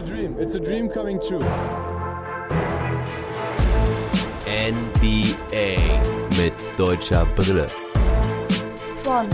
[0.00, 0.36] a dream.
[0.38, 1.44] It's a dream coming true.
[4.46, 5.76] NBA
[6.38, 7.66] mit deutscher Brille.
[9.02, 9.26] Von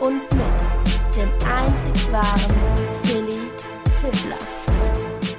[0.00, 2.56] und mit dem einzig wahren
[3.02, 3.40] Philly
[4.00, 4.42] Fiddler.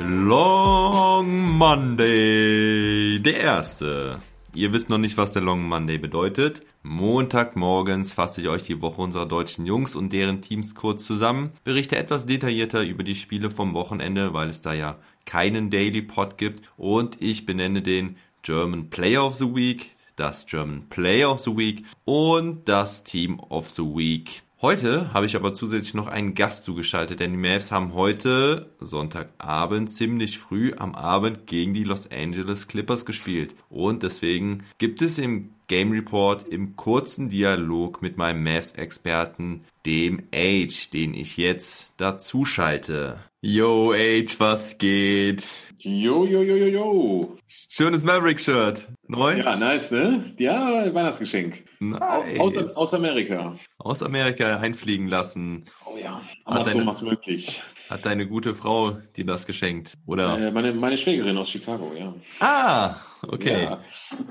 [0.01, 1.27] Long
[1.57, 4.19] Monday, der erste.
[4.59, 6.65] Ihr wisst noch nicht, was der Long Monday bedeutet.
[6.83, 11.95] Montagmorgens fasse ich euch die Woche unserer deutschen Jungs und deren Teams kurz zusammen, berichte
[11.95, 16.69] etwas detaillierter über die Spiele vom Wochenende, weil es da ja keinen Daily Pod gibt
[16.75, 21.85] und ich benenne den German Player of the Week, das German Player of the Week
[22.03, 24.43] und das Team of the Week.
[24.61, 29.89] Heute habe ich aber zusätzlich noch einen Gast zugeschaltet, denn die Mavs haben heute Sonntagabend
[29.89, 33.55] ziemlich früh am Abend gegen die Los Angeles Clippers gespielt.
[33.69, 40.89] Und deswegen gibt es im Game Report im kurzen Dialog mit meinem Mavs-Experten, dem Age,
[40.89, 43.17] den ich jetzt dazu schalte.
[43.39, 45.41] Yo, Age, was geht?
[45.77, 47.37] Jo, jo, jo, jo, jo.
[47.47, 48.89] Schönes Maverick-Shirt.
[49.11, 49.37] Neu?
[49.39, 50.35] Ja, nice, ne?
[50.37, 51.63] Ja, Weihnachtsgeschenk.
[51.79, 52.39] Nice.
[52.39, 53.55] Aus, aus Amerika.
[53.79, 55.65] Aus Amerika einfliegen lassen.
[55.87, 57.59] Oh ja, Amazon macht's möglich.
[57.89, 59.95] Hat deine gute Frau dir das geschenkt?
[60.05, 60.37] Oder?
[60.37, 62.13] Äh, meine, meine Schwägerin aus Chicago, ja.
[62.39, 63.63] Ah, okay.
[63.63, 63.79] Ja.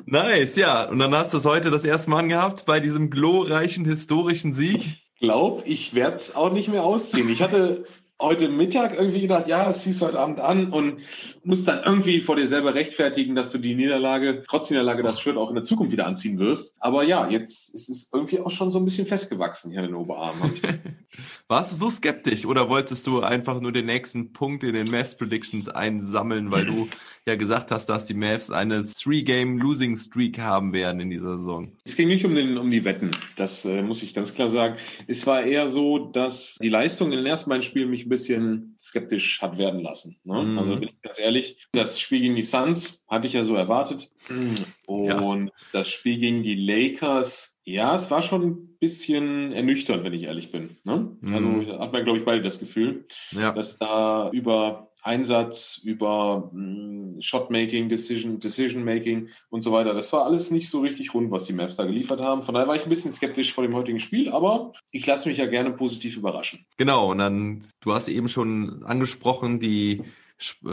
[0.06, 0.84] Nice, ja.
[0.84, 5.02] Und dann hast du es heute das erste Mal angehabt bei diesem glorreichen historischen Sieg.
[5.18, 7.28] Glaub, ich werde es auch nicht mehr ausziehen.
[7.28, 7.84] Ich hatte
[8.20, 11.00] heute Mittag irgendwie gedacht, ja, das ziehst du heute Abend an und
[11.44, 15.36] musst dann irgendwie vor dir selber rechtfertigen, dass du die Niederlage, trotz Niederlage, das Shirt
[15.36, 16.75] auch in der Zukunft wieder anziehen wirst.
[16.80, 19.94] Aber ja, jetzt ist es irgendwie auch schon so ein bisschen festgewachsen hier in den
[19.94, 20.42] Oberarmen.
[20.42, 20.78] hab ich das
[21.48, 25.16] Warst du so skeptisch oder wolltest du einfach nur den nächsten Punkt in den Mavs
[25.16, 26.88] Predictions einsammeln, weil du
[27.27, 31.72] ja gesagt hast, dass die Mavs eine Three-Game-Losing-Streak haben werden in dieser Saison?
[31.84, 34.77] Es ging nicht um, den, um die Wetten, das äh, muss ich ganz klar sagen.
[35.06, 38.74] Es war eher so, dass die Leistung in den ersten beiden Spielen mich ein bisschen
[38.78, 40.18] skeptisch hat werden lassen.
[40.24, 40.42] Ne?
[40.42, 40.58] Mhm.
[40.58, 44.10] Also bin ich ganz ehrlich, das Spiel gegen die Suns hatte ich ja so erwartet.
[44.86, 50.22] Und das Spiel gegen die Lakers, ja, es war schon ein bisschen ernüchternd, wenn ich
[50.22, 50.76] ehrlich bin.
[50.84, 51.16] Ne?
[51.32, 51.78] Also Mhm.
[51.78, 53.52] hat man, glaube ich, beide das Gefühl Ja.
[53.52, 60.25] dass da über Einsatz, über mh, Shotmaking, Decision, Decision Making und so weiter, das war
[60.25, 62.42] alles nicht so richtig rund, was die Mavs da geliefert haben.
[62.42, 65.38] Von daher war ich ein bisschen skeptisch vor dem heutigen Spiel, aber ich lasse mich
[65.38, 66.66] ja gerne positiv überraschen.
[66.76, 70.03] Genau, und dann, du hast eben schon angesprochen, die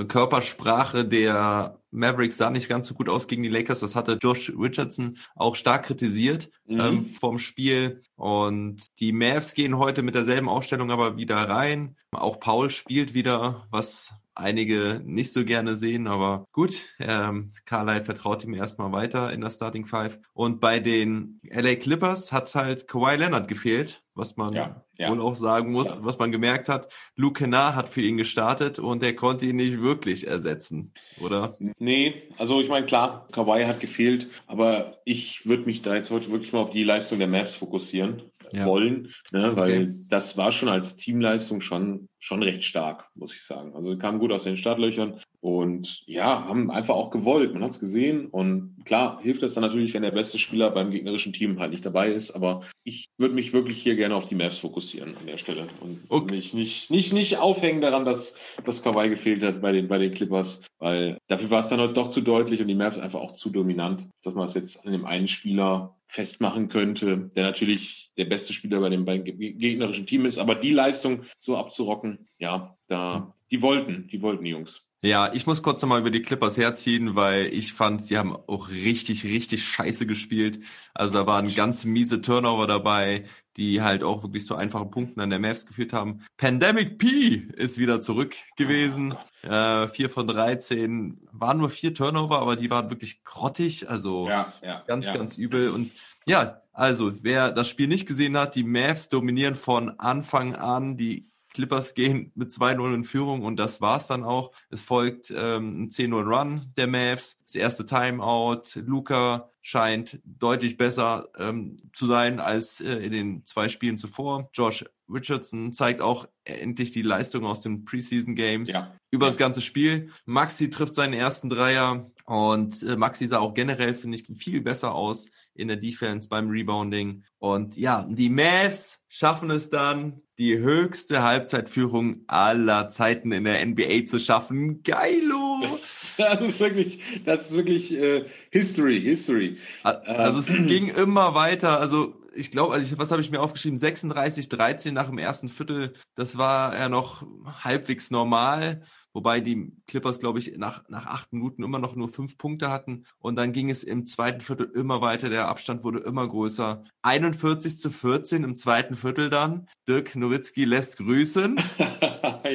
[0.07, 3.79] Körpersprache der Mavericks sah nicht ganz so gut aus gegen die Lakers.
[3.79, 6.79] Das hatte Josh Richardson auch stark kritisiert Mhm.
[6.79, 8.01] ähm, vom Spiel.
[8.15, 11.95] Und die Mavs gehen heute mit derselben Aufstellung aber wieder rein.
[12.11, 16.77] Auch Paul spielt wieder, was einige nicht so gerne sehen, aber gut.
[16.99, 20.19] Ähm, Carlyle vertraut ihm erstmal weiter in der Starting Five.
[20.33, 25.11] Und bei den LA Clippers hat halt Kawhi Leonard gefehlt, was man Ja, ja.
[25.11, 26.05] wohl auch sagen muss, Ja.
[26.05, 26.91] was man gemerkt hat.
[27.15, 31.57] Luke Kennard hat für ihn gestartet und er konnte ihn nicht wirklich ersetzen, oder?
[31.79, 36.31] Nee, also ich meine, klar, Kawhi hat gefehlt, aber ich würde mich da jetzt heute
[36.31, 38.23] wirklich mal auf die Leistung der Mavs fokussieren
[38.63, 39.93] wollen, ne, weil Okay.
[40.07, 43.75] das war schon als Teamleistung schon, schon recht stark, muss ich sagen.
[43.75, 47.53] Also kam gut aus den Startlöchern und ja, haben einfach auch gewollt.
[47.53, 50.89] Man hat es gesehen und klar hilft das dann natürlich, wenn der beste Spieler beim
[50.89, 54.33] gegnerischen Team halt nicht dabei ist, aber ich würde mich wirklich hier gerne auf die
[54.33, 56.33] Mavs fokussieren an der Stelle und Okay.
[56.37, 58.35] mich nicht, nicht, nicht aufhängen daran, dass,
[58.65, 61.95] dass Kawhi gefehlt hat bei den, bei den Clippers, weil dafür war es dann halt
[61.95, 64.93] doch zu deutlich und die Mavs einfach auch zu dominant, dass man es jetzt an
[64.93, 69.51] dem einen Spieler festmachen könnte, der natürlich der beste Spieler bei dem, bei dem ge-
[69.53, 74.49] gegnerischen Team ist, aber die Leistung so abzurocken, ja, da, die wollten, die wollten die
[74.49, 74.89] Jungs.
[75.05, 78.69] Ja, ich muss kurz nochmal über die Clippers herziehen, weil ich fand, sie haben auch
[78.69, 80.61] richtig, richtig scheiße gespielt.
[80.95, 85.29] Also da waren ganz miese Turnover dabei, die halt auch wirklich zu einfachen Punkten an
[85.29, 86.25] der Mavs geführt haben.
[86.37, 89.15] Pandemic P ist wieder zurück gewesen.
[89.43, 91.19] Äh, vier von 13.
[91.31, 93.87] Waren nur vier Turnover, aber die waren wirklich grottig.
[93.87, 94.83] Also Ja, ja.
[94.87, 95.15] Ganz, ja.
[95.15, 95.69] ganz übel.
[95.69, 95.91] Und
[96.25, 100.97] ja, also wer das Spiel nicht gesehen hat, die Mavs dominieren von Anfang an.
[100.97, 104.51] Die Clippers gehen mit 2-0 in Führung und das war's dann auch.
[104.69, 107.37] Es folgt ähm, ein 10-0 Run der Mavs.
[107.45, 108.63] Das erste Timeout.
[108.75, 114.49] Luca scheint deutlich besser ähm, zu sein als äh, in den zwei Spielen zuvor.
[114.53, 118.93] Josh Richardson zeigt auch endlich die Leistung aus den Preseason Games Ja.
[119.09, 120.11] über das ganze Spiel.
[120.25, 124.95] Maxi trifft seinen ersten Dreier und äh, Maxi sah auch generell, finde ich, viel besser
[124.95, 127.23] aus in der Defense beim Rebounding.
[127.37, 134.07] Und ja, die Mavs schaffen es dann, die höchste Halbzeitführung aller Zeiten in der NBA
[134.07, 134.81] zu schaffen.
[134.83, 135.59] Geilo!
[135.61, 139.57] Das, das ist wirklich, das ist wirklich äh, History, History.
[139.83, 141.79] Also es ging immer weiter.
[141.79, 143.79] Also ich glaube, also ich, was habe ich mir aufgeschrieben?
[143.79, 145.93] 36, 13 nach dem ersten Viertel.
[146.15, 147.25] Das war ja noch
[147.63, 148.81] halbwegs normal.
[149.13, 153.05] Wobei die Clippers, glaube ich, nach, nach acht Minuten immer noch nur fünf Punkte hatten.
[153.17, 155.29] Und dann ging es im zweiten Viertel immer weiter.
[155.29, 156.83] Der Abstand wurde immer größer.
[157.01, 159.69] 41 zu 14 im zweiten Viertel dann.
[159.87, 161.57] Dirk Nowitzki lässt grüßen.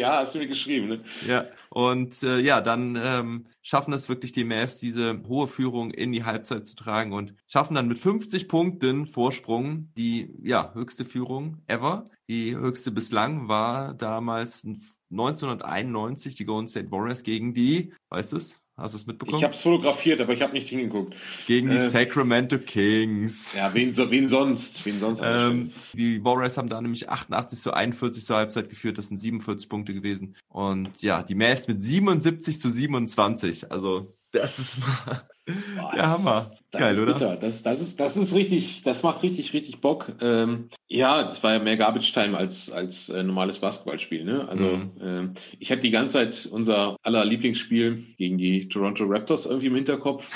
[0.00, 1.00] ja, hast du mir geschrieben, ne?
[1.26, 6.12] Ja, und äh, ja, dann ähm, schaffen es wirklich die Mavs, diese hohe Führung in
[6.12, 11.62] die Halbzeit zu tragen und schaffen dann mit 50 Punkten Vorsprung die ja, höchste Führung
[11.66, 12.10] ever.
[12.28, 14.64] Die höchste bislang war damals
[15.10, 18.60] 1991 die Golden State Warriors gegen die, weißt du es?
[18.80, 19.38] Hast du es mitbekommen?
[19.38, 21.14] Ich habe es fotografiert, aber ich habe nicht hingeguckt.
[21.46, 23.54] Gegen die äh, Sacramento Kings.
[23.54, 24.84] Ja, wen, wen sonst?
[24.86, 28.96] Wen sonst ähm, die Warriors haben da nämlich 88 zu 41 zur Halbzeit geführt.
[28.96, 30.34] Das sind 47 Punkte gewesen.
[30.48, 33.70] Und ja, die Mavs mit 77 zu 27.
[33.70, 35.28] Also das ist mal
[35.76, 36.50] Boah, der Hammer.
[36.72, 37.36] Geil, oder?
[37.36, 40.12] Das, das, ist, das ist richtig, das macht richtig, richtig Bock.
[40.20, 44.24] Ähm, ja, das war ja mehr Garbage Time als, als äh, normales Basketballspiel.
[44.24, 44.48] Ne?
[44.48, 44.90] Also mhm.
[45.02, 49.74] ähm, ich hatte die ganze Zeit unser aller Lieblingsspiel gegen die Toronto Raptors irgendwie im
[49.74, 50.28] Hinterkopf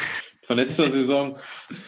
[0.47, 1.37] von letzter Saison.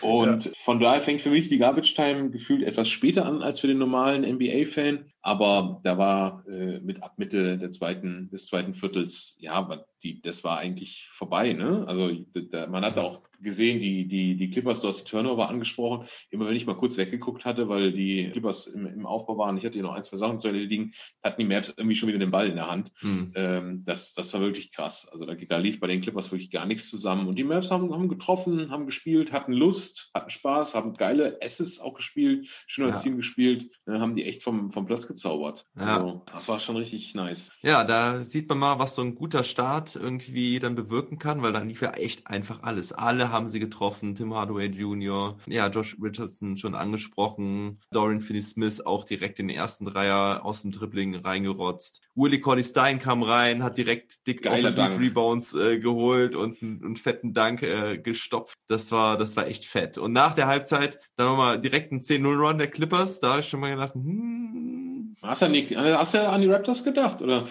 [0.01, 0.51] Und ja.
[0.65, 3.79] von daher fängt für mich die Garbage Time gefühlt etwas später an als für den
[3.79, 5.07] normalen NBA-Fan.
[5.23, 10.45] Aber da war äh, mit ab Mitte der zweiten, des zweiten Viertels, ja, die, das
[10.45, 11.53] war eigentlich vorbei.
[11.53, 11.85] Ne?
[11.87, 12.11] Also
[12.51, 16.47] da, man hat auch gesehen, die, die, die Clippers, du hast die Turnover angesprochen, immer
[16.47, 19.75] wenn ich mal kurz weggeguckt hatte, weil die Clippers im, im Aufbau waren, ich hatte
[19.75, 20.93] hier noch ein, zwei Sachen zu erledigen,
[21.23, 22.93] hatten die Mavs irgendwie schon wieder den Ball in der Hand.
[23.03, 23.33] Mhm.
[23.35, 25.09] Ähm, das, das war wirklich krass.
[25.11, 27.29] Also da, da lief bei den Clippers wirklich gar nichts zusammen.
[27.29, 31.81] Und die Mavs haben, haben getroffen, haben gespielt, hatten Lust, hatten Spaß, haben geile Asses
[31.81, 33.03] auch gespielt, schön als ja.
[33.03, 35.67] Team gespielt, äh, haben die echt vom, vom Platz gezaubert.
[35.77, 35.97] Ja.
[35.97, 37.51] Also, das war schon richtig nice.
[37.63, 41.53] Ja, da sieht man mal, was so ein guter Start irgendwie dann bewirken kann, weil
[41.53, 42.93] dann lief ja echt einfach alles.
[42.93, 44.15] Alle haben sie getroffen.
[44.15, 47.79] Tim Hardaway Jr., ja, Josh Richardson schon angesprochen.
[47.91, 52.01] Dorian Finney-Smith auch direkt in den ersten Dreier aus dem Dribbling reingerotzt.
[52.15, 57.33] Willie Cordy Stein kam rein, hat direkt dick Offensive Rebounds äh, geholt und einen, fetten
[57.33, 58.59] Dank äh, gestopft.
[58.67, 59.99] Das war, das war echt fett.
[59.99, 63.21] Und nach der Halbzeit dann nochmal direkt ein 10-0-Run der Clippers.
[63.21, 66.85] Da habe ich schon mal gedacht, hm, Hast du, nicht, hast du an die Raptors
[66.85, 67.49] gedacht, oder?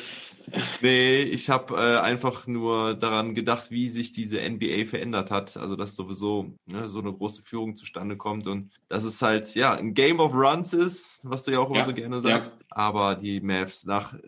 [0.82, 5.58] Nee, ich habe äh, einfach nur daran gedacht, wie sich diese NBA verändert hat.
[5.58, 9.74] Also, dass sowieso ne, so eine große Führung zustande kommt und dass es halt ja
[9.74, 12.58] ein Game of Runs ist, was du ja auch immer ja, so gerne sagst.
[12.60, 12.66] Ja.
[12.70, 14.20] Aber die Mavs nach äh,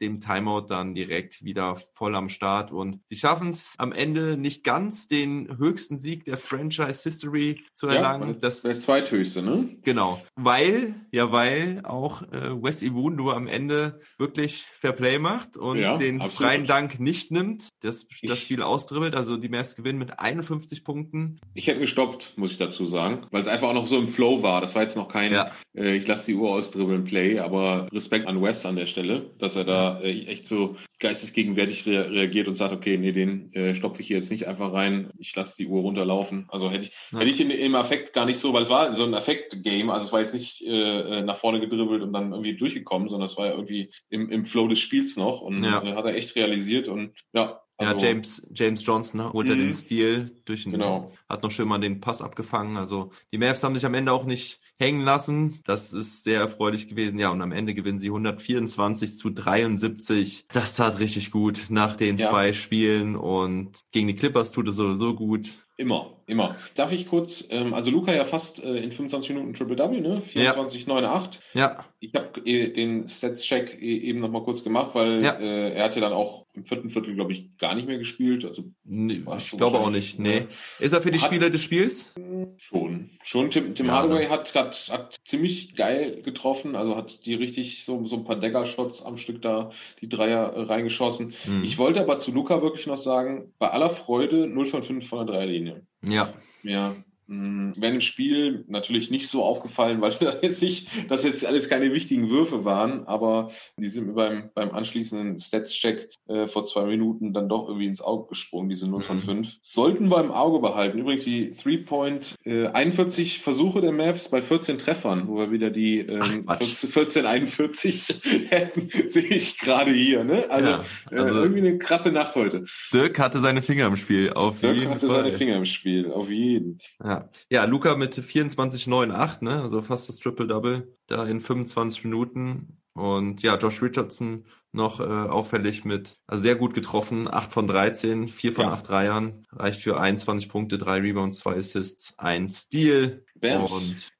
[0.00, 4.64] dem Timeout dann direkt wieder voll am Start und sie schaffen es am Ende nicht
[4.64, 8.34] ganz, den höchsten Sieg der Franchise History zu erlangen.
[8.34, 9.76] Ja, das der zweithöchste, ne?
[9.82, 15.78] Genau, weil ja, weil auch äh, Wes Iwundo am Ende wirklich Fair Play macht und
[15.78, 16.34] ja, den absolut.
[16.34, 19.14] freien Dank nicht nimmt, das, das Spiel ausdribbelt.
[19.14, 21.40] Also die Mavs gewinnen mit 51 Punkten.
[21.54, 24.42] Ich hätte gestoppt, muss ich dazu sagen, weil es einfach auch noch so im Flow
[24.42, 24.60] war.
[24.60, 25.50] Das war jetzt noch kein, ja.
[25.76, 29.56] äh, ich lasse die Uhr ausdribbeln Play, aber Respekt an Wes an der Stelle, dass
[29.56, 34.00] er da äh, echt so geistesgegenwärtig re reagiert und sagt, okay, nee, den äh, stopfe
[34.00, 36.46] ich hier jetzt nicht einfach rein, ich lasse die Uhr runterlaufen.
[36.48, 37.18] Also hätte ich, ja.
[37.18, 40.06] hätte ich in, im Affekt gar nicht so, weil es war so ein Affekt-Game, also
[40.06, 43.46] es war jetzt nicht äh, nach vorne gedribbelt und dann irgendwie durchgekommen, sondern es war
[43.46, 45.82] ja irgendwie im, im Flow des Spiels noch und ja.
[45.82, 49.56] äh, hat er echt realisiert und ja, also, ja, James, James Johnson ne, holt er
[49.56, 49.72] den mhm.
[49.72, 51.10] Stil durch einen, genau.
[51.28, 52.76] hat noch schön mal den Pass abgefangen.
[52.76, 55.60] Also die Mavs haben sich am Ende auch nicht hängen lassen.
[55.64, 57.18] Das ist sehr erfreulich gewesen.
[57.18, 60.46] Ja, und am Ende gewinnen sie 124 zu 73.
[60.52, 62.30] Das tat richtig gut nach den ja.
[62.30, 65.48] zwei Spielen und gegen die Clippers tut es sowieso gut.
[65.76, 66.56] Immer, immer.
[66.74, 70.20] Darf ich kurz, ähm, also Luca ja fast äh, in 25 Minuten Triple-Double, ne?
[70.22, 70.94] 24, ja.
[70.94, 71.40] 9, 8.
[71.54, 71.84] Ja.
[72.00, 75.32] Ich habe äh, den Stats-Check äh, eben nochmal kurz gemacht, weil ja.
[75.32, 78.44] äh, er hatte dann auch im vierten Viertel, glaube ich, gar nicht mehr gespielt.
[78.44, 80.40] Also, nee, ich glaube auch nicht, nee.
[80.40, 80.48] Ne?
[80.78, 82.14] Ist er für die hat, Spieler des Spiels?
[82.58, 83.10] Schon.
[83.22, 83.50] Schon.
[83.50, 84.30] Tim, Tim ja, Hardaway ne?
[84.30, 89.04] hat, hat, hat ziemlich geil getroffen, also hat die richtig so, so ein paar Dagger-Shots
[89.04, 91.34] am Stück da, die Dreier äh, reingeschossen.
[91.44, 91.64] Hm.
[91.64, 95.26] Ich wollte aber zu Luca wirklich noch sagen, bei aller Freude 0 von 5 von
[95.26, 95.82] der Dreierlinie.
[96.06, 96.32] Ja.
[96.62, 96.94] Ja,
[97.26, 101.92] Wäre im Spiel natürlich nicht so aufgefallen, weil das jetzt nicht, dass jetzt alles keine
[101.92, 107.32] wichtigen Würfe waren, aber die sind mir beim, beim anschließenden Stats-Check äh, vor zwei Minuten
[107.32, 109.46] dann doch irgendwie ins Auge gesprungen, diese 0 von 5.
[109.46, 109.52] Mhm.
[109.62, 110.98] Sollten wir im Auge behalten.
[110.98, 116.00] Übrigens die Three-Point, äh, 41 Versuche der Mavs bei 14 Treffern, wo wir wieder die
[116.00, 120.24] ähm, 14, 41 hätten, sehe ich gerade hier.
[120.24, 120.44] Ne?
[120.50, 122.64] Also, ja, also äh, irgendwie eine krasse Nacht heute.
[122.92, 125.24] Dirk hatte seine Finger im Spiel, auf Dirk jeden hatte Fall.
[125.24, 126.80] seine Finger im Spiel, auf jeden.
[127.02, 127.13] Ja.
[127.50, 129.62] Ja, Luca mit 24, 9, 8, ne?
[129.62, 132.78] Also fast das Triple-Double da in 25 Minuten.
[132.94, 138.28] Und ja, Josh Richardson noch äh, auffällig mit, also sehr gut getroffen, 8 von 13,
[138.28, 138.72] 4 von ja.
[138.72, 143.24] 8 Dreiern, reicht für 21 Punkte, 3 Rebounds, 2 Assists, 1 Steal.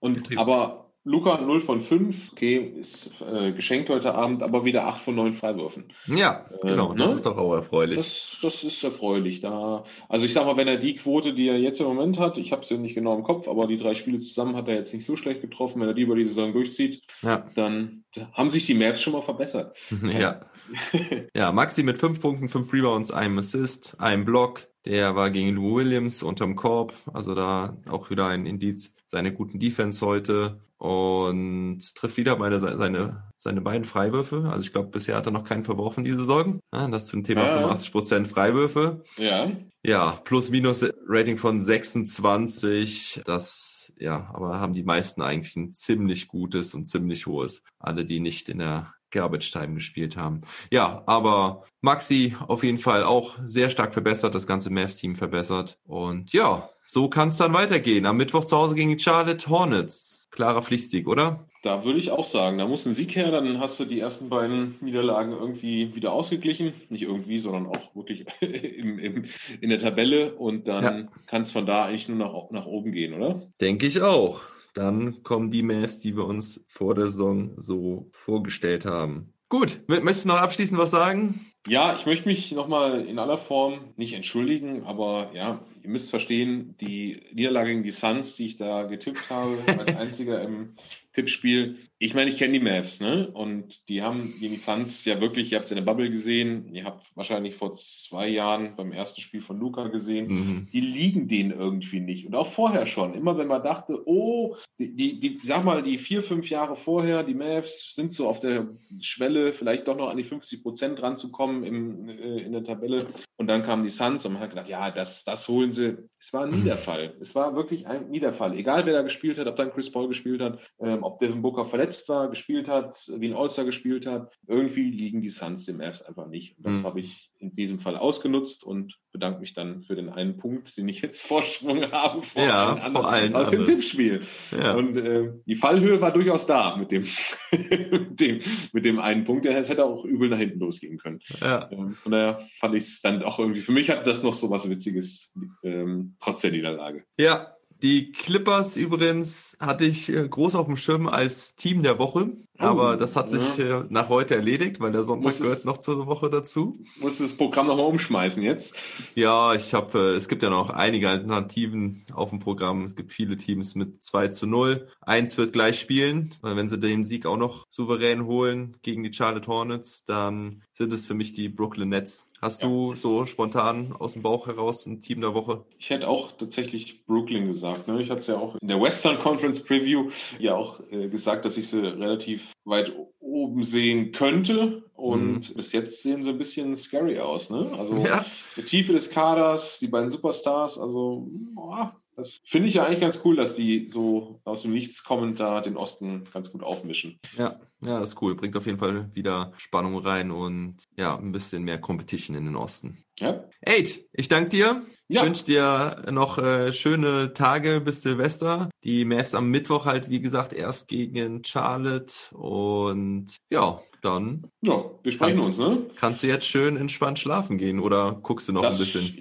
[0.01, 4.87] Und, und aber Luca 0 von 5, okay, ist äh, geschenkt heute Abend, aber wieder
[4.87, 5.93] 8 von 9 Freiwürfen.
[6.07, 7.17] Ja, genau, Äh, das ne?
[7.17, 7.99] ist doch auch erfreulich.
[7.99, 9.43] Das, das ist erfreulich.
[9.43, 12.39] Da, also ich sag mal, wenn er die Quote, die er jetzt im Moment hat,
[12.39, 14.77] ich habe es ja nicht genau im Kopf, aber die drei Spiele zusammen hat er
[14.77, 15.83] jetzt nicht so schlecht getroffen.
[15.83, 17.45] Wenn er die über die Saison durchzieht, ja.
[17.55, 19.77] dann haben sich die Mavs schon mal verbessert.
[20.19, 20.41] ja.
[21.37, 24.69] ja, Maxi mit 5 Punkten, 5 Rebounds, einem Assist, einem Block.
[24.87, 29.61] Der war gegen Lou Williams unterm Korb, also da auch wieder ein Indiz seiner guten
[29.61, 34.49] Defense heute und trifft wieder se- seine, seine beiden Freiwürfe.
[34.51, 36.59] Also ich glaube, bisher hat er noch keinen verworfen diese Saison.
[36.75, 37.73] Ja, das zum Thema Ja, ja.
[37.75, 39.03] 85% Freiwürfe.
[39.17, 39.51] Ja,
[39.87, 43.23] Ja, Plus-Minus-Rating von 26.
[43.25, 47.63] Das, ja, aber haben die meisten eigentlich ein ziemlich gutes und ziemlich hohes.
[47.79, 50.41] Alle, die nicht in der Garbage Time gespielt haben.
[50.73, 55.79] Ja, aber Maxi auf jeden Fall auch sehr stark verbessert, das ganze Mavs-Team verbessert.
[55.85, 58.07] Und ja, so kann es dann weitergehen.
[58.07, 60.27] Am Mittwoch zu Hause gegen die Charlotte Hornets.
[60.31, 61.47] Klarer Pflichtsieg, oder?
[61.63, 64.29] da würde ich auch sagen, da muss ein Sieg her, dann hast du die ersten
[64.29, 66.75] beiden Niederlagen irgendwie wieder ausgeglichen.
[66.91, 69.25] Nicht irgendwie, sondern auch wirklich im, im,
[69.63, 71.09] in der Tabelle und dann Ja.
[71.27, 73.49] kann es von da eigentlich nur nach, nach oben gehen, oder?
[73.63, 74.43] Denke ich auch.
[74.75, 79.33] Dann kommen die Mavs, die wir uns vor der Saison so vorgestellt haben.
[79.49, 81.41] Gut, möchtest du noch abschließend was sagen?
[81.67, 86.75] Ja, ich möchte mich nochmal in aller Form nicht entschuldigen, aber ja, ihr müsst verstehen,
[86.81, 90.75] die Niederlage gegen die Suns, die ich da getippt habe, als einziger im
[91.15, 91.79] Tippspiel.
[91.99, 93.31] Ich meine, ich kenne die Mavs, ne?
[93.33, 96.69] Und die haben gegen die Suns ja wirklich, ihr habt es in der Bubble gesehen,
[96.75, 100.69] ihr habt wahrscheinlich vor zwei Jahren beim ersten Spiel von Luca gesehen, Mhm.
[100.73, 102.27] die liegen denen irgendwie nicht.
[102.27, 103.15] Und auch vorher schon.
[103.15, 107.23] Immer wenn man dachte, oh, die, die, die sag mal, die vier, fünf Jahre vorher,
[107.23, 108.67] die Mavs sind so auf der
[109.01, 113.07] Schwelle, vielleicht doch noch an die 50 Prozent ranzukommen im, äh, in der Tabelle.
[113.37, 115.97] Und dann kamen die Suns und man hat gedacht, ja, das, das holen sie.
[116.19, 117.15] Es war nie der Fall.
[117.21, 118.55] Es war wirklich ein nie der Fall.
[118.59, 121.65] Egal wer da gespielt hat, ob dann Chris Paul gespielt hat, ähm, ob Devin Booker
[121.67, 124.33] verletzt war, gespielt hat, wie ein All-Star gespielt hat.
[124.47, 126.57] Irgendwie liegen die Suns den Mavs einfach nicht.
[126.57, 126.85] Und das Mhm.
[126.85, 130.89] habe ich in diesem Fall ausgenutzt und bedanke mich dann für den einen Punkt, den
[130.89, 133.77] ich jetzt Vorsprung habe vor Ja, allen vor allen aus dem anderen.
[133.77, 134.21] Tippspiel.
[134.59, 134.75] Ja.
[134.75, 137.07] Und äh, die Fallhöhe war durchaus da mit dem,
[137.53, 138.41] mit dem,
[138.73, 139.47] mit dem einen Punkt.
[139.47, 141.21] Es hätte auch übel nach hinten losgehen können.
[141.41, 141.69] ja.
[141.71, 144.51] Ähm, von daher fand ich es dann auch irgendwie, für mich hatte das noch so
[144.51, 145.33] was Witziges,
[145.63, 147.05] ähm, trotz der Niederlage.
[147.19, 152.33] Ja, die Clippers übrigens hatte ich äh, groß auf dem Schirm als Team der Woche,
[152.59, 155.65] aber Oh, das hat sich äh, nach heute erledigt, weil der Sonntag Muss es- gehört
[155.65, 156.79] noch zur Woche dazu.
[157.01, 158.75] Muss das Programm nochmal umschmeißen jetzt.
[159.15, 162.85] Ja, ich habe, äh, es gibt ja noch einige Alternativen auf dem Programm.
[162.85, 164.87] Es gibt viele Teams mit 2 zu 0.
[165.01, 169.13] Eins wird gleich spielen, weil wenn sie den Sieg auch noch souverän holen gegen die
[169.13, 172.27] Charlotte Hornets, dann sind es für mich die Brooklyn Nets.
[172.43, 172.69] Hast Ja.
[172.69, 175.65] du so spontan aus dem Bauch heraus ein Team der Woche?
[175.79, 177.87] Ich hätte auch tatsächlich Brooklyn gesagt.
[177.89, 178.03] Ne?
[178.03, 181.57] Ich hatte es ja auch in der Western Conference Preview ja auch äh, gesagt, dass
[181.57, 184.85] ich sie relativ weit oben sehen könnte.
[184.95, 187.51] Und bis jetzt sehen sie ein bisschen scary aus.
[187.51, 187.71] Ne?
[187.79, 188.25] Also Ja.
[188.57, 193.21] die Tiefe des Kaders, die beiden Superstars, also boah, das finde ich ja eigentlich ganz
[193.25, 197.19] cool, dass die so aus dem Nichts kommend da den Osten ganz gut aufmischen.
[197.37, 198.35] Ja, ja, das ist cool.
[198.35, 202.57] Bringt auf jeden Fall wieder Spannung rein und ja, ein bisschen mehr Competition in den
[202.57, 202.99] Osten.
[203.19, 204.83] Ja, Age, ich danke dir.
[205.07, 205.25] Ich Ja.
[205.27, 208.71] wünsche dir noch äh, schöne Tage bis Silvester.
[208.85, 212.15] Die Mavs am Mittwoch halt, wie gesagt, erst gegen Charlotte.
[212.35, 215.87] Und ja, dann ja wir sprechen Kannst- uns, ne?
[215.97, 219.19] kannst du jetzt schön entspannt schlafen gehen oder guckst du noch ein bisschen?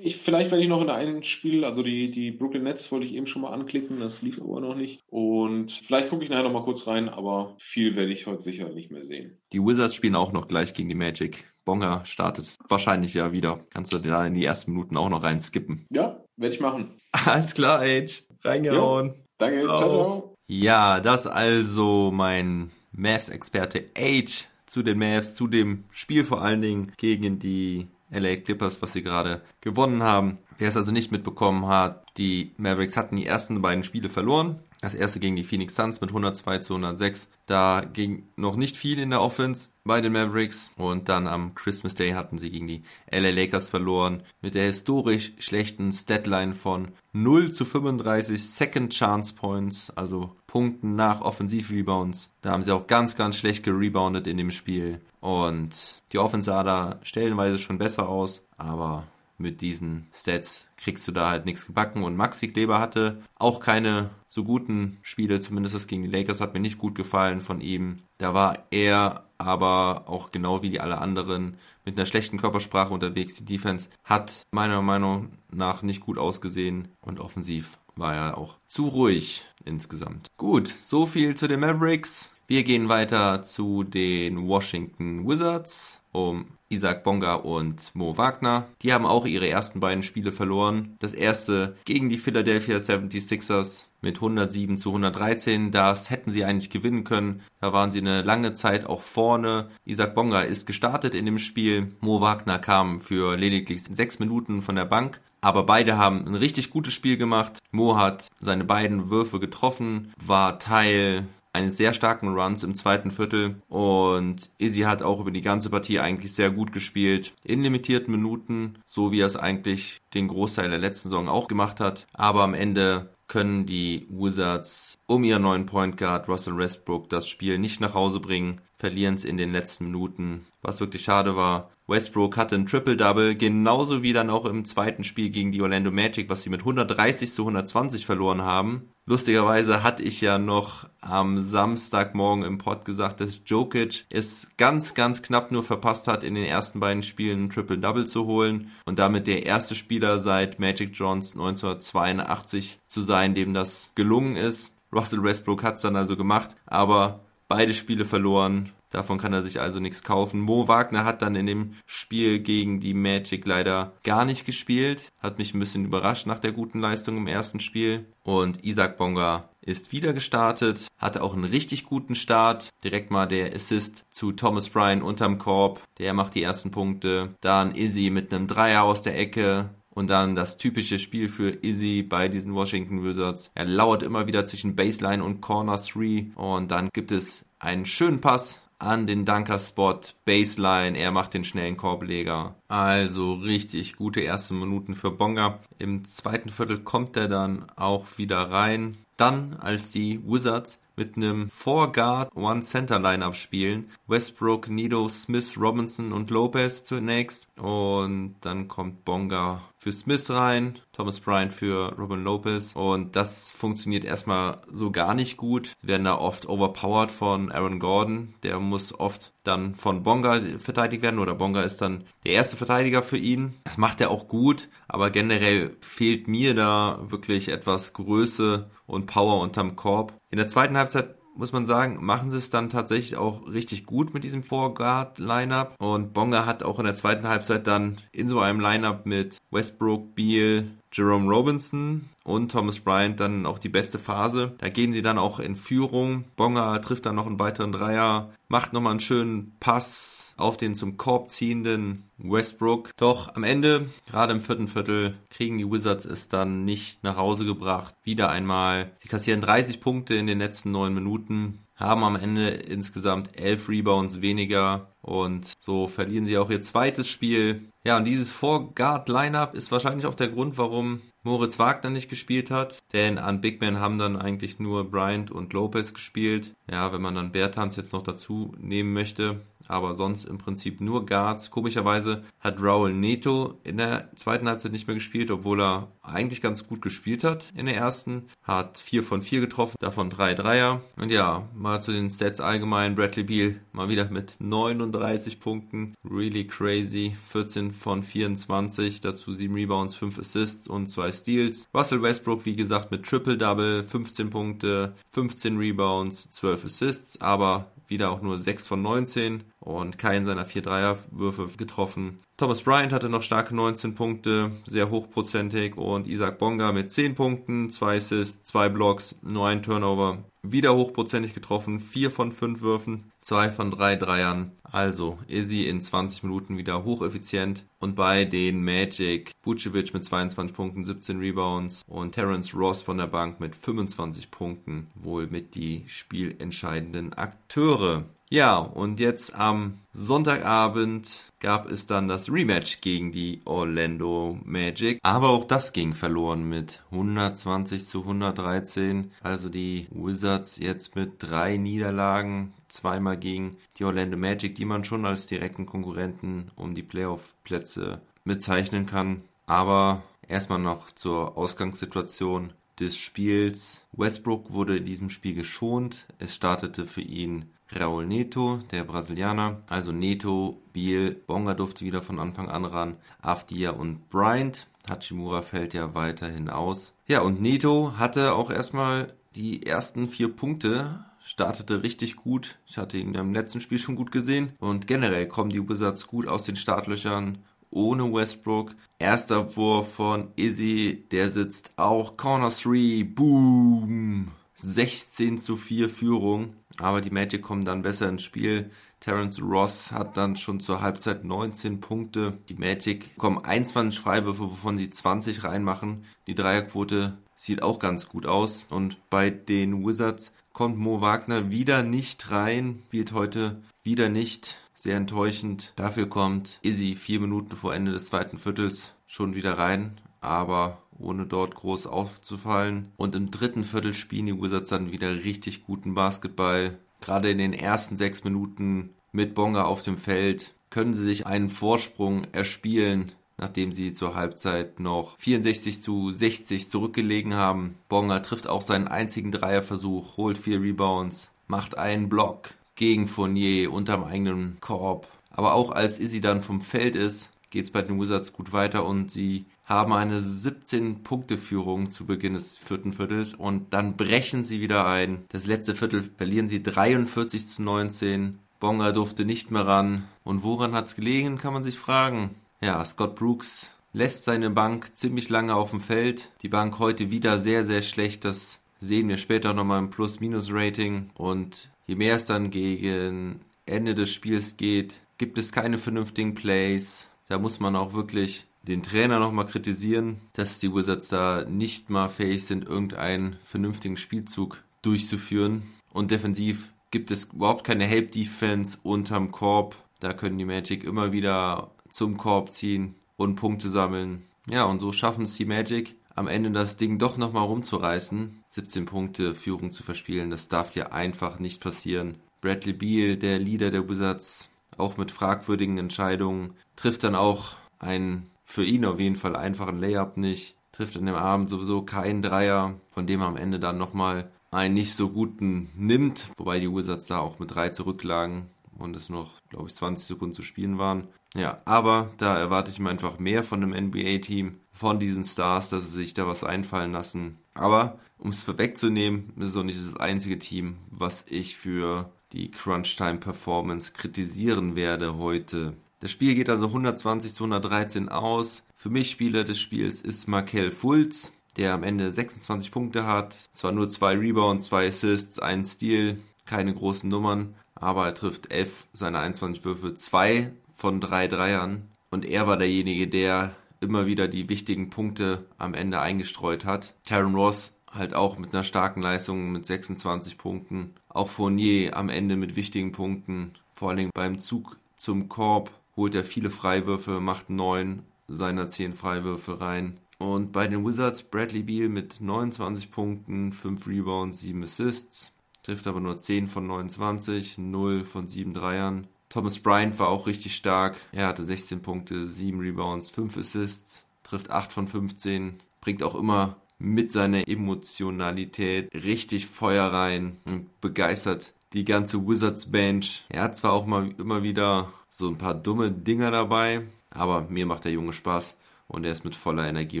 [0.04, 3.14] Ich, vielleicht werde ich noch in einem Spiel, also die, die Brooklyn Nets wollte ich
[3.14, 5.00] eben schon mal anklicken, das lief aber noch nicht.
[5.08, 8.68] Und vielleicht gucke ich nachher noch mal kurz rein, aber viel werde ich heute sicher
[8.70, 9.38] nicht mehr sehen.
[9.52, 11.44] Die Wizards spielen auch noch gleich gegen die Magic.
[11.64, 13.64] Bonga startet wahrscheinlich ja wieder.
[13.70, 15.86] Kannst du da in die ersten Minuten auch noch rein skippen.
[15.90, 16.98] Ja, werde ich machen.
[17.12, 18.24] Alles klar, Age.
[18.42, 19.14] Reingehauen.
[19.38, 19.88] Danke, ciao, Ciao.
[19.88, 20.34] ciao.
[20.48, 26.92] Ja, das also mein Mavs-Experte Age zu den Mavs, zu dem Spiel vor allen Dingen
[26.96, 30.38] gegen die LA Clippers, was sie gerade gewonnen haben.
[30.58, 34.60] Wer es also nicht mitbekommen hat, die Mavericks hatten die ersten beiden Spiele verloren.
[34.82, 37.28] Das erste gegen die Phoenix Suns mit 102 zu 106.
[37.46, 40.72] Da ging noch nicht viel in der Offense bei den Mavericks.
[40.76, 44.24] Und dann am Christmas Day hatten sie gegen die LA Lakers verloren.
[44.40, 51.20] Mit der historisch schlechten Statline von 0 zu 35 Second Chance Points, also Punkten nach
[51.20, 52.28] Offensivrebounds.
[52.40, 55.00] Da haben sie auch ganz, ganz schlecht gereboundet in dem Spiel.
[55.20, 59.06] Und die Offense sah da stellenweise schon besser aus, aber
[59.42, 62.02] mit diesen Stats kriegst du da halt nichts gebacken.
[62.02, 66.54] Und Maxi Kleber hatte auch keine so guten Spiele, zumindest das gegen die Lakers hat
[66.54, 67.98] mir nicht gut gefallen von ihm.
[68.18, 73.34] Da war er aber auch genau wie die alle anderen mit einer schlechten Körpersprache unterwegs.
[73.34, 78.88] Die Defense hat meiner Meinung nach nicht gut ausgesehen und offensiv war er auch zu
[78.88, 80.30] ruhig insgesamt.
[80.36, 82.30] Gut, so viel zu den Mavericks.
[82.46, 88.66] Wir gehen weiter zu den Washington Wizards um Isaac Bonga und Mo Wagner.
[88.82, 90.96] Die haben auch ihre ersten beiden Spiele verloren.
[90.98, 95.70] Das erste gegen die Philadelphia 76ers mit 107 zu 113.
[95.70, 97.42] Das hätten sie eigentlich gewinnen können.
[97.60, 99.68] Da waren sie eine lange Zeit auch vorne.
[99.84, 101.92] Isaac Bonga ist gestartet in dem Spiel.
[102.00, 105.20] Mo Wagner kam für lediglich sechs Minuten von der Bank.
[105.42, 107.58] Aber beide haben ein richtig gutes Spiel gemacht.
[107.70, 113.62] Mo hat seine beiden Würfe getroffen, war Teil eines sehr starken Runs im zweiten Viertel
[113.68, 117.34] und Izzy hat auch über die ganze Partie eigentlich sehr gut gespielt.
[117.44, 121.80] In limitierten Minuten, so wie er es eigentlich den Großteil der letzten Saison auch gemacht
[121.80, 122.06] hat.
[122.12, 127.58] Aber am Ende können die Wizards um ihren neuen Point Guard Russell Westbrook das Spiel
[127.58, 131.70] nicht nach Hause bringen, verlieren es in den letzten Minuten, was wirklich schade war.
[131.86, 136.30] Westbrook hatte ein Triple-Double, genauso wie dann auch im zweiten Spiel gegen die Orlando Magic,
[136.30, 138.88] was sie mit 130 zu 120 verloren haben.
[139.04, 145.22] Lustigerweise hatte ich ja noch am Samstagmorgen im Pod gesagt, dass Jokic es ganz, ganz
[145.22, 149.26] knapp nur verpasst hat, in den ersten beiden Spielen ein Triple-Double zu holen und damit
[149.26, 154.71] der erste Spieler seit Magic Johnson 1982 zu sein, dem das gelungen ist.
[154.92, 159.58] Russell Westbrook hat es dann also gemacht, aber beide Spiele verloren Davon kann er sich
[159.58, 160.40] also nichts kaufen.
[160.40, 165.10] Mo Wagner hat dann in dem Spiel gegen die Magic leider gar nicht gespielt.
[165.20, 168.06] Hat mich ein bisschen überrascht nach der guten Leistung im ersten Spiel.
[168.22, 172.68] Und Isaac Bonga ist wieder gestartet, hatte auch einen richtig guten Start.
[172.84, 175.80] Direkt mal der Assist zu Thomas Bryan unterm Korb.
[175.98, 177.34] Der macht die ersten Punkte.
[177.40, 179.70] Dann Izzy mit einem Dreier aus der Ecke.
[179.94, 183.50] Und dann das typische Spiel für Izzy bei diesen Washington Wizards.
[183.54, 186.32] Er lauert immer wieder zwischen Baseline und Corner 3.
[186.34, 191.76] Und dann gibt es einen schönen Pass an den Dunker-Spot, Baseline, er macht den schnellen
[191.76, 192.56] Korbleger.
[192.72, 195.60] Also richtig gute erste Minuten für Bonga.
[195.78, 198.96] Im zweiten Viertel kommt er dann auch wieder rein.
[199.18, 203.90] Dann, als die Wizards mit einem Four Guard One Center Lineup spielen.
[204.06, 211.18] Westbrook, Nido, Smith, Robinson und Lopez zunächst und dann kommt Bonga für Smith rein, Thomas
[211.18, 215.72] Bryant für Robin Lopez und das funktioniert erstmal so gar nicht gut.
[215.80, 221.02] Sie werden da oft overpowered von Aaron Gordon, der muss oft dann von Bonga verteidigt
[221.02, 223.54] werden oder Bonga ist dann der erste Verteidiger für ihn.
[223.64, 229.40] Das macht er auch gut, aber generell fehlt mir da wirklich etwas Größe und Power
[229.40, 230.14] unterm Korb.
[230.30, 234.12] In der zweiten Halbzeit muss man sagen, machen sie es dann tatsächlich auch richtig gut
[234.12, 235.74] mit diesem Four-Guard-Lineup.
[235.78, 240.14] Und Bonga hat auch in der zweiten Halbzeit dann in so einem Lineup mit Westbrook,
[240.14, 244.54] Beal, Jerome Robinson und Thomas Bryant dann auch die beste Phase.
[244.58, 246.24] Da gehen sie dann auch in Führung.
[246.36, 250.96] Bonga trifft dann noch einen weiteren Dreier, macht nochmal einen schönen Pass auf den zum
[250.96, 252.90] Korb ziehenden Westbrook.
[252.96, 257.44] Doch am Ende, gerade im vierten Viertel, kriegen die Wizards es dann nicht nach Hause
[257.44, 257.94] gebracht.
[258.02, 258.92] Wieder einmal.
[258.98, 264.20] Sie kassieren 30 Punkte in den letzten neun Minuten, haben am Ende insgesamt elf Rebounds
[264.20, 267.68] weniger und so verlieren sie auch ihr zweites Spiel.
[267.84, 272.78] Ja, und dieses Four-Guard-Lineup ist wahrscheinlich auch der Grund, warum Moritz Wagner nicht gespielt hat,
[272.92, 276.54] denn an Big Man haben dann eigentlich nur Bryant und Lopez gespielt.
[276.70, 281.06] Ja, wenn man dann Bertans jetzt noch dazu nehmen möchte, aber sonst im Prinzip nur
[281.06, 281.50] Guards.
[281.50, 286.66] Komischerweise hat Raul Neto in der zweiten Halbzeit nicht mehr gespielt, obwohl er eigentlich ganz
[286.66, 288.28] gut gespielt hat in der ersten.
[288.42, 290.82] Hat 4 von 4 getroffen, davon 3 Dreier.
[291.00, 292.94] Und ja, mal zu den Stats allgemein.
[292.94, 295.94] Bradley Beal mal wieder mit 39 Punkten.
[296.04, 297.16] Really crazy.
[297.28, 301.68] 14 von 24, dazu 7 Rebounds, 5 Assists und 2 Steals.
[301.74, 308.22] Russell Westbrook, wie gesagt, mit Triple-Double, 15 Punkte, 15 Rebounds, 12 Assists, aber wieder auch
[308.22, 312.18] nur 6 von 19 und keinen seiner 4 Dreierwürfe getroffen.
[312.36, 317.70] Thomas Bryant hatte noch starke 19 Punkte, sehr hochprozentig und Isaac Bonga mit 10 Punkten,
[317.70, 320.24] 2 Assists, 2 Blocks, nur ein Turnover.
[320.42, 324.52] Wieder hochprozentig getroffen, 4 von 5 Würfen, 2 von 3 Dreiern.
[324.64, 327.64] Also Izzy in 20 Minuten wieder hocheffizient.
[327.78, 333.06] Und bei den Magic, Vucevic mit 22 Punkten, 17 Rebounds und Terence Ross von der
[333.06, 338.04] Bank mit 25 Punkten wohl mit die spielentscheidenden Akteure.
[338.32, 344.98] Ja, und jetzt am Sonntagabend gab es dann das Rematch gegen die Orlando Magic.
[345.02, 349.10] Aber auch das ging verloren mit 120 zu 113.
[349.22, 352.54] Also die Wizards jetzt mit drei Niederlagen.
[352.68, 358.86] Zweimal gegen die Orlando Magic, die man schon als direkten Konkurrenten um die Playoff-Plätze bezeichnen
[358.86, 359.24] kann.
[359.44, 363.82] Aber erstmal noch zur Ausgangssituation des Spiels.
[363.92, 366.06] Westbrook wurde in diesem Spiel geschont.
[366.18, 369.62] Es startete für ihn Raul Neto, der Brasilianer.
[369.68, 374.68] Also Neto, Biel, Bonga durfte wieder von Anfang an ran, Afdia und Bryant.
[374.88, 376.92] Hachimura fällt ja weiterhin aus.
[377.06, 382.58] Ja, und Neto hatte auch erstmal die ersten vier Punkte startete richtig gut.
[382.66, 384.52] Ich hatte ihn im letzten Spiel schon gut gesehen.
[384.58, 387.38] Und generell kommen die Wizards gut aus den Startlöchern
[387.70, 388.74] ohne Westbrook.
[388.98, 393.04] Erster Wurf von Izzy, der sitzt auch Corner 3.
[393.04, 394.32] Boom!
[394.62, 396.54] 16 zu 4 Führung.
[396.78, 398.70] Aber die Magic kommen dann besser ins Spiel.
[399.00, 402.38] Terence Ross hat dann schon zur Halbzeit 19 Punkte.
[402.48, 406.04] Die Magic kommen 21 Freiwürfe, wovon sie 20 reinmachen.
[406.26, 408.66] Die Dreierquote sieht auch ganz gut aus.
[408.70, 414.56] Und bei den Wizards kommt Mo Wagner wieder nicht rein, spielt heute wieder nicht.
[414.74, 415.72] Sehr enttäuschend.
[415.76, 421.26] Dafür kommt Izzy vier Minuten vor Ende des zweiten Viertels schon wieder rein, aber ohne
[421.26, 422.92] dort groß aufzufallen.
[422.96, 426.78] Und im dritten Viertel spielen die Wizards dann wieder richtig guten Basketball.
[427.00, 431.50] Gerade in den ersten sechs Minuten mit Bonga auf dem Feld können sie sich einen
[431.50, 433.12] Vorsprung erspielen
[433.42, 437.76] nachdem sie zur Halbzeit noch 64 zu 60 zurückgelegen haben.
[437.88, 444.04] Bonga trifft auch seinen einzigen Dreierversuch, holt vier Rebounds, macht einen Block gegen Fournier unterm
[444.04, 445.08] eigenen Korb.
[445.30, 448.84] Aber auch als Izzy dann vom Feld ist, geht es bei den Wizards gut weiter
[448.86, 454.86] und sie haben eine 17-Punkte-Führung zu Beginn des vierten Viertels und dann brechen sie wieder
[454.86, 455.26] ein.
[455.28, 458.38] Das letzte Viertel verlieren sie 43 zu 19.
[458.58, 460.08] Bonga durfte nicht mehr ran.
[460.24, 462.34] Und woran hat es gelegen, kann man sich fragen.
[462.62, 466.30] Ja, Scott Brooks lässt seine Bank ziemlich lange auf dem Feld.
[466.40, 468.24] Die Bank heute wieder sehr, sehr schlecht.
[468.24, 471.10] Das sehen wir später nochmal im Plus-Minus-Rating.
[471.14, 477.08] Und je mehr es dann gegen Ende des Spiels geht, gibt es keine vernünftigen Plays.
[477.28, 482.08] Da muss man auch wirklich den Trainer nochmal kritisieren, dass die Wizards da nicht mal
[482.08, 485.62] fähig sind, irgendeinen vernünftigen Spielzug durchzuführen.
[485.92, 489.76] Und defensiv gibt es überhaupt keine Help-Defense unterm Korb.
[490.00, 494.24] Da können die Magic immer wieder zum Korb ziehen und Punkte sammeln.
[494.48, 498.42] Ja, und so schaffen es die Magic, am Ende das Ding doch nochmal rumzureißen.
[498.50, 502.18] 17 Punkte Führung zu verspielen, das darf dir einfach nicht passieren.
[502.40, 508.64] Bradley Beal, der Leader der Wizards, auch mit fragwürdigen Entscheidungen, trifft dann auch einen für
[508.64, 513.06] ihn auf jeden Fall einfachen Layup nicht, trifft an dem Abend sowieso keinen Dreier, von
[513.06, 517.18] dem er am Ende dann nochmal einen nicht so guten nimmt, wobei die Wizards da
[517.18, 521.08] auch mit drei zurücklagen und es noch, glaube ich, 20 Sekunden zu spielen waren.
[521.34, 525.90] Ja, aber da erwarte ich mir einfach mehr von einem NBA-Team, von diesen Stars, dass
[525.90, 527.38] sie sich da was einfallen lassen.
[527.54, 533.92] Aber um es vorwegzunehmen, ist auch nicht das einzige Team, was ich für die Crunch-Time-Performance
[533.92, 535.74] kritisieren werde heute.
[536.02, 538.64] Das Spiel geht also 120 zu 113 aus.
[538.74, 543.36] Für mich Spieler des Spiels ist Markel Fultz, der am Ende 26 Punkte hat.
[543.52, 548.88] Zwar nur zwei Rebounds, zwei Assists, ein Steal, keine großen Nummern, aber er trifft 11
[548.92, 551.88] seiner 21 Würfe, zwei von drei Dreiern.
[552.10, 556.96] Und er war derjenige, der immer wieder die wichtigen Punkte am Ende eingestreut hat.
[557.06, 560.94] Taron Ross halt auch mit einer starken Leistung mit 26 Punkten.
[561.08, 563.52] Auch Fournier am Ende mit wichtigen Punkten.
[563.72, 565.70] Vor allen Dingen beim Zug zum Korb
[566.02, 569.98] holt er viele Freiwürfe, macht neun seiner zehn Freiwürfe rein.
[570.18, 575.30] Und bei den Wizards Bradley Beal mit 29 Punkten, 5 Rebounds, 7 Assists,
[575.62, 579.06] trifft aber nur 10 von 29, 0 von 7 Dreiern.
[579.28, 580.96] Thomas Bryant war auch richtig stark.
[581.12, 586.56] Er hatte 16 Punkte, 7 Rebounds, 5 Assists, trifft 8 von 15, bringt auch immer
[586.80, 593.24] mit seiner Emotionalität richtig Feuer rein und begeistert die ganze Wizards Bench.
[593.28, 597.66] Er hat zwar auch mal immer wieder so ein paar dumme Dinger dabei, aber mir
[597.66, 598.56] macht der Junge Spaß
[598.88, 600.00] und er ist mit voller Energie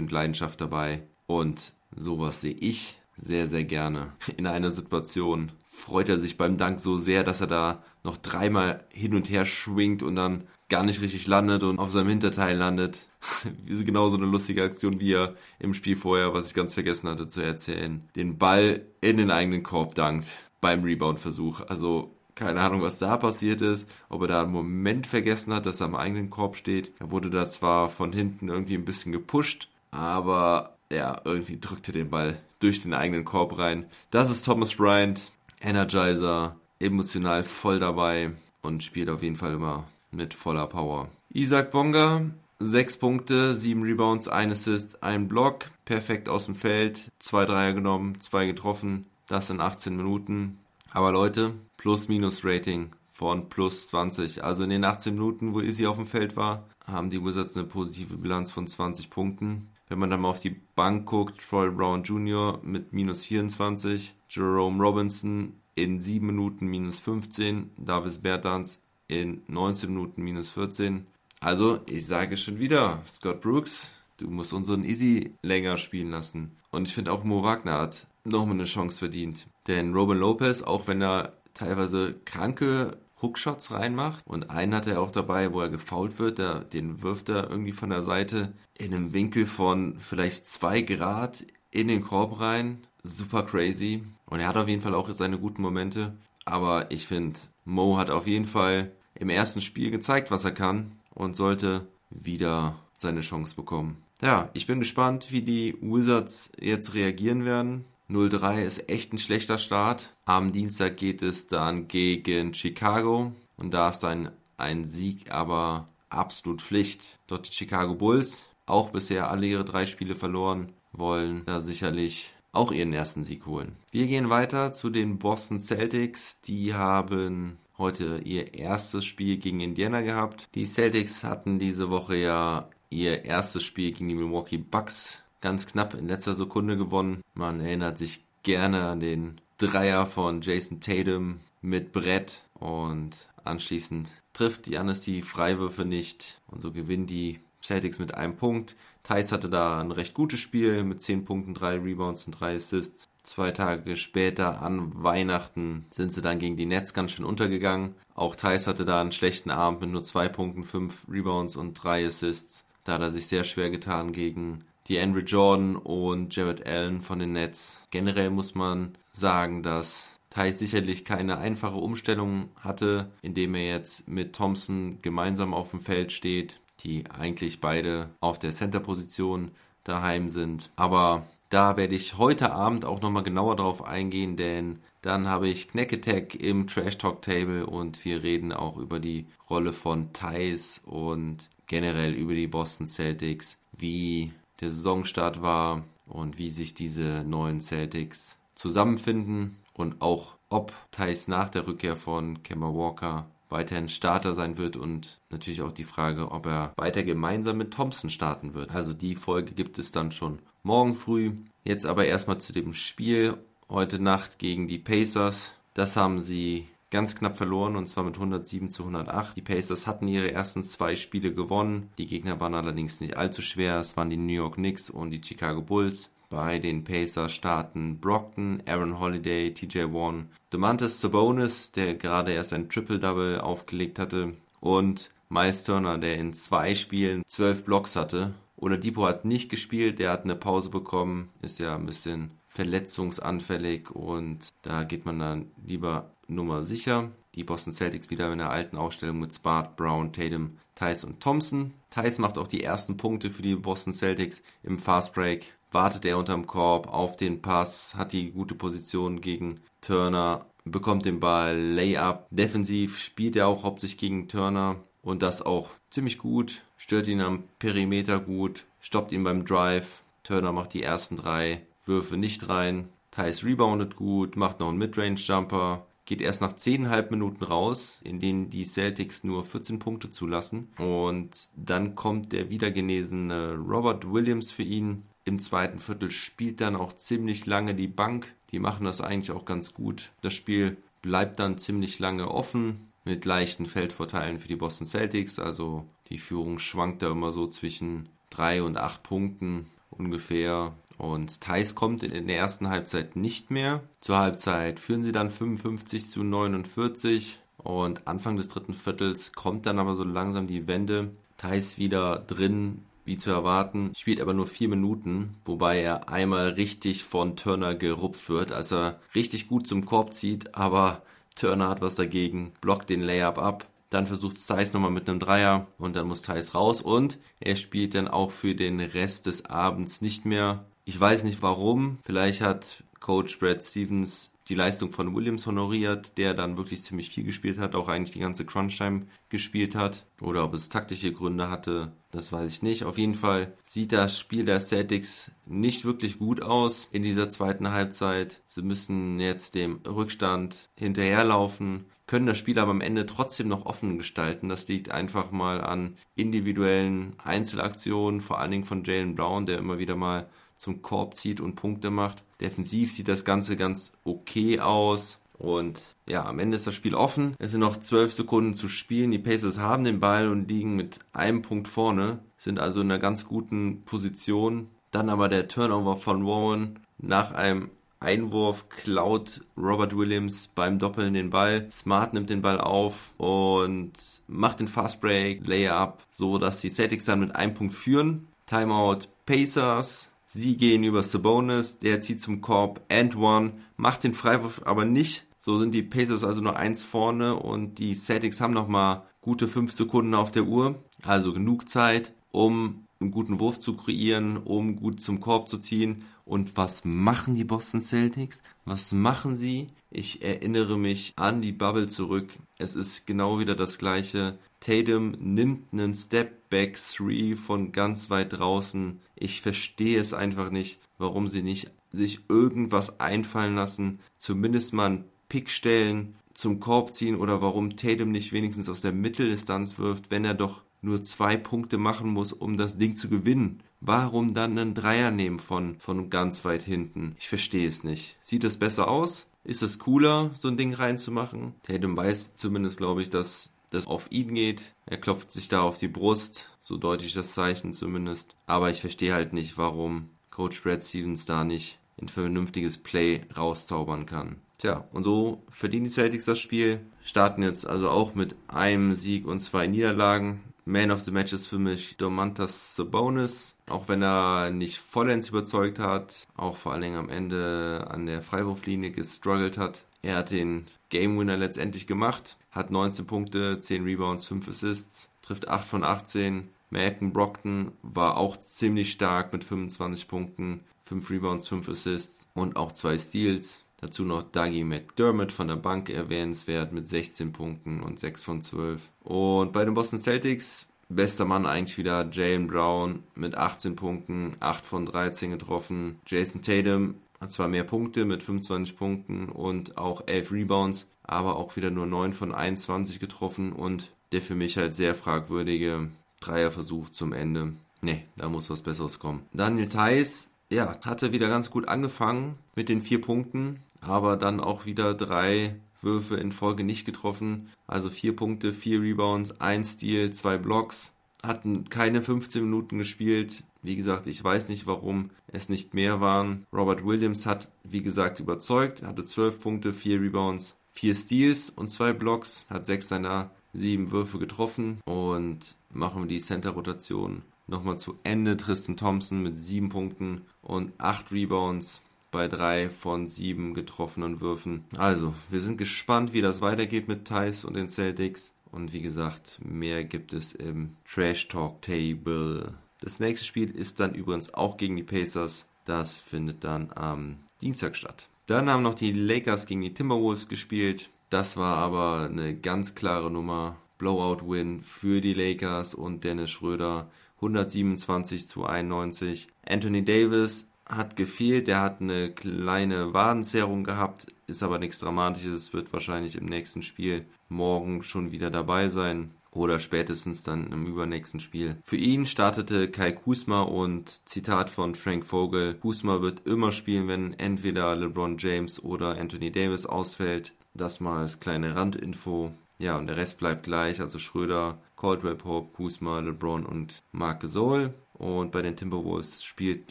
[0.00, 1.02] und Leidenschaft dabei.
[1.26, 4.12] Und sowas sehe ich sehr, sehr gerne.
[4.38, 8.86] In einer Situation freut er sich beim Dank so sehr, dass er da noch dreimal
[8.90, 12.98] hin und her schwingt und dann gar nicht richtig landet und auf seinem Hinterteil landet.
[13.66, 17.28] genau so eine lustige Aktion wie er im Spiel vorher, was ich ganz vergessen hatte
[17.28, 20.26] zu erzählen, den Ball in den eigenen Korb dankt
[20.62, 21.60] beim Rebound-Versuch.
[21.68, 25.80] Also keine Ahnung, was da passiert ist, ob er da einen Moment vergessen hat, dass
[25.80, 26.92] er am eigenen Korb steht.
[26.98, 32.10] Er wurde da zwar von hinten irgendwie ein bisschen gepusht, aber ja, irgendwie drückte den
[32.10, 33.86] Ball durch den eigenen Korb rein.
[34.10, 35.20] Das ist Thomas Bryant,
[35.60, 38.30] Energizer, emotional voll dabei
[38.62, 41.08] und spielt auf jeden Fall immer mit voller Power.
[41.32, 42.22] Isaac Bonga,
[42.58, 48.20] 6 Punkte, 7 Rebounds, 1 Assist, 1 Block, perfekt aus dem Feld, 2 Dreier genommen,
[48.20, 50.58] 2 getroffen, das in 18 Minuten.
[50.90, 54.44] Aber Leute, Plus-Minus-Rating von plus 20.
[54.44, 57.66] Also in den 18 Minuten, wo Izzy auf dem Feld war, haben die Wizards eine
[57.66, 59.68] positive Bilanz von 20 Punkten.
[59.88, 62.60] Wenn man dann mal auf die Bank guckt, Troy Brown Jr.
[62.62, 70.22] mit minus 24, Jerome Robinson in 7 Minuten minus 15, Davis Bertans in 19 Minuten
[70.22, 71.08] minus 14.
[71.40, 76.52] Also, ich sage schon wieder, Scott Brooks, du musst unseren Easy länger spielen lassen.
[76.70, 79.48] Und ich finde auch Mo Wagner hat nochmal eine Chance verdient.
[79.66, 85.12] Denn Robin Lopez, auch wenn er teilweise kranke Hookshots reinmacht und einen hat er auch
[85.12, 89.12] dabei, wo er gefault wird, der, den wirft er irgendwie von der Seite in einem
[89.12, 92.78] Winkel von vielleicht zwei Grad in den Korb rein.
[93.04, 94.04] Super crazy.
[94.26, 96.16] Und er hat auf jeden Fall auch seine guten Momente.
[96.44, 100.92] Aber ich finde, Mo hat auf jeden Fall im ersten Spiel gezeigt, was er kann
[101.14, 104.02] und sollte wieder seine Chance bekommen.
[104.20, 107.84] Ja, ich bin gespannt, wie die Wizards jetzt reagieren werden.
[108.12, 110.12] 0-3 ist echt ein schlechter Start.
[110.24, 116.60] Am Dienstag geht es dann gegen Chicago und da ist dann ein Sieg aber absolut
[116.60, 117.18] Pflicht.
[117.26, 122.70] Dort die Chicago Bulls, auch bisher alle ihre drei Spiele verloren, wollen da sicherlich auch
[122.70, 123.76] ihren ersten Sieg holen.
[123.90, 126.40] Wir gehen weiter zu den Boston Celtics.
[126.42, 130.48] Die haben heute ihr erstes Spiel gegen Indiana gehabt.
[130.54, 135.92] Die Celtics hatten diese Woche ja ihr erstes Spiel gegen die Milwaukee Bucks ganz knapp
[135.92, 137.20] in letzter Sekunde gewonnen.
[137.34, 143.10] Man erinnert sich gerne an den Dreier von Jason Tatum mit Brett und
[143.44, 148.76] anschließend trifft Janis die Freiwürfe nicht und so gewinnen die Celtics mit einem Punkt.
[149.02, 153.08] Thais hatte da ein recht gutes Spiel mit 10 Punkten, 3 Rebounds und 3 Assists.
[153.24, 157.94] Zwei Tage später an Weihnachten sind sie dann gegen die Nets ganz schön untergegangen.
[158.14, 162.06] Auch Thais hatte da einen schlechten Abend mit nur 2 Punkten, 5 Rebounds und 3
[162.06, 162.64] Assists.
[162.84, 167.18] Da hat er sich sehr schwer getan gegen die Andrew Jordan und Jared Allen von
[167.18, 167.78] den Nets.
[167.90, 174.34] Generell muss man sagen, dass Ty sicherlich keine einfache Umstellung hatte, indem er jetzt mit
[174.34, 179.50] Thompson gemeinsam auf dem Feld steht, die eigentlich beide auf der Center-Position
[179.84, 180.70] daheim sind.
[180.76, 185.68] Aber da werde ich heute Abend auch nochmal genauer drauf eingehen, denn dann habe ich
[185.68, 190.80] Knack Attack im Trash Talk Table und wir reden auch über die Rolle von Thais
[190.86, 197.60] und generell über die Boston Celtics, wie der Saisonstart war und wie sich diese neuen
[197.60, 204.56] Celtics zusammenfinden und auch ob Thais nach der Rückkehr von Kemba Walker weiterhin Starter sein
[204.56, 208.70] wird und natürlich auch die Frage, ob er weiter gemeinsam mit Thompson starten wird.
[208.70, 211.32] Also die Folge gibt es dann schon morgen früh.
[211.64, 213.36] Jetzt aber erstmal zu dem Spiel
[213.68, 215.52] heute Nacht gegen die Pacers.
[215.74, 219.36] Das haben sie ganz knapp verloren und zwar mit 107 zu 108.
[219.36, 221.88] Die Pacers hatten ihre ersten zwei Spiele gewonnen.
[221.98, 223.80] Die Gegner waren allerdings nicht allzu schwer.
[223.80, 226.10] Es waren die New York Knicks und die Chicago Bulls.
[226.28, 232.68] Bei den Pacers starten Brockton, Aaron Holiday, TJ Warren, Demantis Sabonis, der gerade erst ein
[232.68, 238.34] Triple-Double aufgelegt hatte und Miles Turner, der in zwei Spielen zwölf Blocks hatte.
[238.56, 243.90] Oder Depot hat nicht gespielt, der hat eine Pause bekommen, ist ja ein bisschen verletzungsanfällig
[243.90, 247.10] und da geht man dann lieber Nummer sicher.
[247.34, 251.72] Die Boston Celtics wieder in der alten Ausstellung mit Spart, Brown, Tatum, Tice und Thompson.
[251.88, 255.54] Tice macht auch die ersten Punkte für die Boston Celtics im Fast Break.
[255.70, 261.20] Wartet er unterm Korb auf den Pass, hat die gute Position gegen Turner, bekommt den
[261.20, 262.26] Ball, Layup.
[262.30, 266.62] Defensiv spielt er auch hauptsächlich gegen Turner und das auch ziemlich gut.
[266.76, 270.04] Stört ihn am Perimeter gut, stoppt ihn beim Drive.
[270.22, 272.88] Turner macht die ersten drei Würfe nicht rein.
[273.10, 278.50] Thais reboundet gut, macht noch einen Midrange-Jumper, geht erst nach 10,5 Minuten raus, in denen
[278.50, 280.68] die Celtics nur 14 Punkte zulassen.
[280.78, 285.02] Und dann kommt der wiedergenesene Robert Williams für ihn.
[285.24, 288.34] Im zweiten Viertel spielt dann auch ziemlich lange die Bank.
[288.50, 290.10] Die machen das eigentlich auch ganz gut.
[290.20, 295.38] Das Spiel bleibt dann ziemlich lange offen mit leichten Feldvorteilen für die Boston Celtics.
[295.38, 300.74] Also die Führung schwankt da immer so zwischen 3 und 8 Punkten ungefähr.
[301.02, 303.82] Und Thais kommt in der ersten Halbzeit nicht mehr.
[304.00, 309.80] Zur Halbzeit führen sie dann 55 zu 49 und Anfang des dritten Viertels kommt dann
[309.80, 311.10] aber so langsam die Wende.
[311.38, 317.02] Thais wieder drin, wie zu erwarten, spielt aber nur vier Minuten, wobei er einmal richtig
[317.02, 321.02] von Turner gerupft wird, als er richtig gut zum Korb zieht, aber
[321.34, 323.66] Turner hat was dagegen, blockt den Layup ab.
[323.90, 327.96] Dann versucht Thais nochmal mit einem Dreier und dann muss Thais raus und er spielt
[327.96, 330.64] dann auch für den Rest des Abends nicht mehr.
[330.84, 331.98] Ich weiß nicht warum.
[332.02, 337.24] Vielleicht hat Coach Brad Stevens die Leistung von Williams honoriert, der dann wirklich ziemlich viel
[337.24, 340.04] gespielt hat, auch eigentlich die ganze Crunch-Time gespielt hat.
[340.20, 342.84] Oder ob es taktische Gründe hatte, das weiß ich nicht.
[342.84, 347.70] Auf jeden Fall sieht das Spiel der Celtics nicht wirklich gut aus in dieser zweiten
[347.70, 348.42] Halbzeit.
[348.46, 353.96] Sie müssen jetzt dem Rückstand hinterherlaufen, können das Spiel aber am Ende trotzdem noch offen
[353.96, 354.48] gestalten.
[354.48, 359.78] Das liegt einfach mal an individuellen Einzelaktionen, vor allen Dingen von Jalen Brown, der immer
[359.78, 360.28] wieder mal
[360.62, 362.22] zum Korb zieht und Punkte macht.
[362.40, 365.18] Defensiv sieht das Ganze ganz okay aus.
[365.36, 367.34] Und ja, am Ende ist das Spiel offen.
[367.40, 369.10] Es sind noch zwölf Sekunden zu spielen.
[369.10, 373.00] Die Pacers haben den Ball und liegen mit einem Punkt vorne, sind also in einer
[373.00, 374.68] ganz guten Position.
[374.92, 381.30] Dann aber der Turnover von Warren nach einem Einwurf klaut Robert Williams beim Doppeln den
[381.30, 381.68] Ball.
[381.72, 383.94] Smart nimmt den Ball auf und
[384.28, 388.28] macht den Fast Break, Layup, so dass die Celtics dann mit einem Punkt führen.
[388.46, 390.11] Timeout Pacers.
[390.34, 395.26] Sie gehen über Sabonis, der zieht zum Korb and one, macht den Freiwurf aber nicht.
[395.38, 399.72] So sind die Pacers also nur eins vorne und die Celtics haben nochmal gute fünf
[399.72, 400.82] Sekunden auf der Uhr.
[401.02, 406.04] Also genug Zeit, um einen guten Wurf zu kreieren, um gut zum Korb zu ziehen.
[406.24, 408.42] Und was machen die Boston Celtics?
[408.64, 409.66] Was machen sie?
[409.90, 412.30] Ich erinnere mich an die Bubble zurück.
[412.56, 414.38] Es ist genau wieder das gleiche.
[414.62, 419.00] Tatum nimmt einen Step Back 3 von ganz weit draußen.
[419.16, 425.04] Ich verstehe es einfach nicht, warum sie nicht sich irgendwas einfallen lassen, zumindest mal einen
[425.28, 430.24] Pick stellen, zum Korb ziehen oder warum Tatum nicht wenigstens aus der Mitteldistanz wirft, wenn
[430.24, 433.62] er doch nur zwei Punkte machen muss, um das Ding zu gewinnen.
[433.80, 437.16] Warum dann einen Dreier nehmen von, von ganz weit hinten?
[437.18, 438.16] Ich verstehe es nicht.
[438.22, 439.26] Sieht es besser aus?
[439.44, 441.54] Ist es cooler, so ein Ding reinzumachen?
[441.64, 444.62] Tatum weiß zumindest, glaube ich, dass das auf ihn geht.
[444.86, 448.36] Er klopft sich da auf die Brust, so deutlich das Zeichen zumindest.
[448.46, 454.06] Aber ich verstehe halt nicht, warum Coach Brad Stevens da nicht ein vernünftiges Play rauszaubern
[454.06, 454.36] kann.
[454.58, 459.26] Tja, und so verdienen die Celtics das Spiel, starten jetzt also auch mit einem Sieg
[459.26, 460.40] und zwei Niederlagen.
[460.64, 465.78] Man of the Match ist für mich Domantas Sabonis, auch wenn er nicht vollends überzeugt
[465.78, 469.84] hat, auch vor allen Dingen am Ende an der Freiwurflinie gestruggelt hat.
[470.02, 475.48] Er hat den Game Winner letztendlich gemacht, hat 19 Punkte, 10 Rebounds, 5 Assists, trifft
[475.48, 476.48] 8 von 18.
[476.70, 482.72] Malcolm Brockton war auch ziemlich stark mit 25 Punkten, 5 Rebounds, 5 Assists und auch
[482.72, 483.64] 2 Steals.
[483.80, 488.80] Dazu noch Dougie McDermott von der Bank erwähnenswert mit 16 Punkten und 6 von 12.
[489.02, 494.64] Und bei den Boston Celtics, bester Mann eigentlich wieder Jalen Brown mit 18 Punkten, 8
[494.64, 496.00] von 13 getroffen.
[496.06, 501.56] Jason Tatum hat zwar mehr Punkte mit 25 Punkten und auch 11 Rebounds, aber auch
[501.56, 505.88] wieder nur 9 von 21 getroffen und der für mich halt sehr fragwürdige
[506.20, 507.52] Dreierversuch zum Ende.
[507.80, 509.22] Ne, da muss was Besseres kommen.
[509.32, 514.66] Daniel Theiss, ja, hatte wieder ganz gut angefangen mit den vier Punkten, aber dann auch
[514.66, 517.48] wieder drei Würfe in Folge nicht getroffen.
[517.66, 520.92] Also vier Punkte, vier Rebounds, ein Steal, zwei Blocks.
[521.22, 523.44] Hatten keine 15 Minuten gespielt.
[523.62, 526.46] Wie gesagt, ich weiß nicht, warum es nicht mehr waren.
[526.52, 528.82] Robert Williams hat, wie gesagt, überzeugt.
[528.82, 532.44] hatte zwölf Punkte, vier Rebounds, vier Steals und zwei Blocks.
[532.50, 534.80] Hat sechs seiner sieben Würfe getroffen.
[534.84, 538.36] Und machen wir die Center-Rotation nochmal zu Ende.
[538.36, 544.64] Tristan Thompson mit sieben Punkten und acht Rebounds bei drei von sieben getroffenen Würfen.
[544.76, 548.32] Also, wir sind gespannt, wie das weitergeht mit Thais und den Celtics.
[548.52, 552.54] Und wie gesagt, mehr gibt es im Trash Talk Table.
[552.80, 555.46] Das nächste Spiel ist dann übrigens auch gegen die Pacers.
[555.64, 558.08] Das findet dann am Dienstag statt.
[558.26, 560.90] Dann haben noch die Lakers gegen die Timberwolves gespielt.
[561.08, 563.56] Das war aber eine ganz klare Nummer.
[563.78, 569.28] Blowout-Win für die Lakers und Dennis Schröder 127 zu 91.
[569.44, 570.46] Anthony Davis
[570.76, 571.46] hat gefehlt.
[571.46, 575.34] Der hat eine kleine Wadenzerrung gehabt, ist aber nichts Dramatisches.
[575.34, 580.66] Es wird wahrscheinlich im nächsten Spiel morgen schon wieder dabei sein oder spätestens dann im
[580.66, 581.56] übernächsten Spiel.
[581.64, 587.14] Für ihn startete Kai Kusma und Zitat von Frank Vogel, Kusma wird immer spielen, wenn
[587.14, 590.34] entweder LeBron James oder Anthony Davis ausfällt.
[590.54, 592.32] Das mal als kleine Randinfo.
[592.58, 597.72] Ja, und der Rest bleibt gleich, also Schröder, Caldwell Pope, Kusma, LeBron und Marc Gasol.
[598.02, 599.70] Und bei den Timberwolves spielt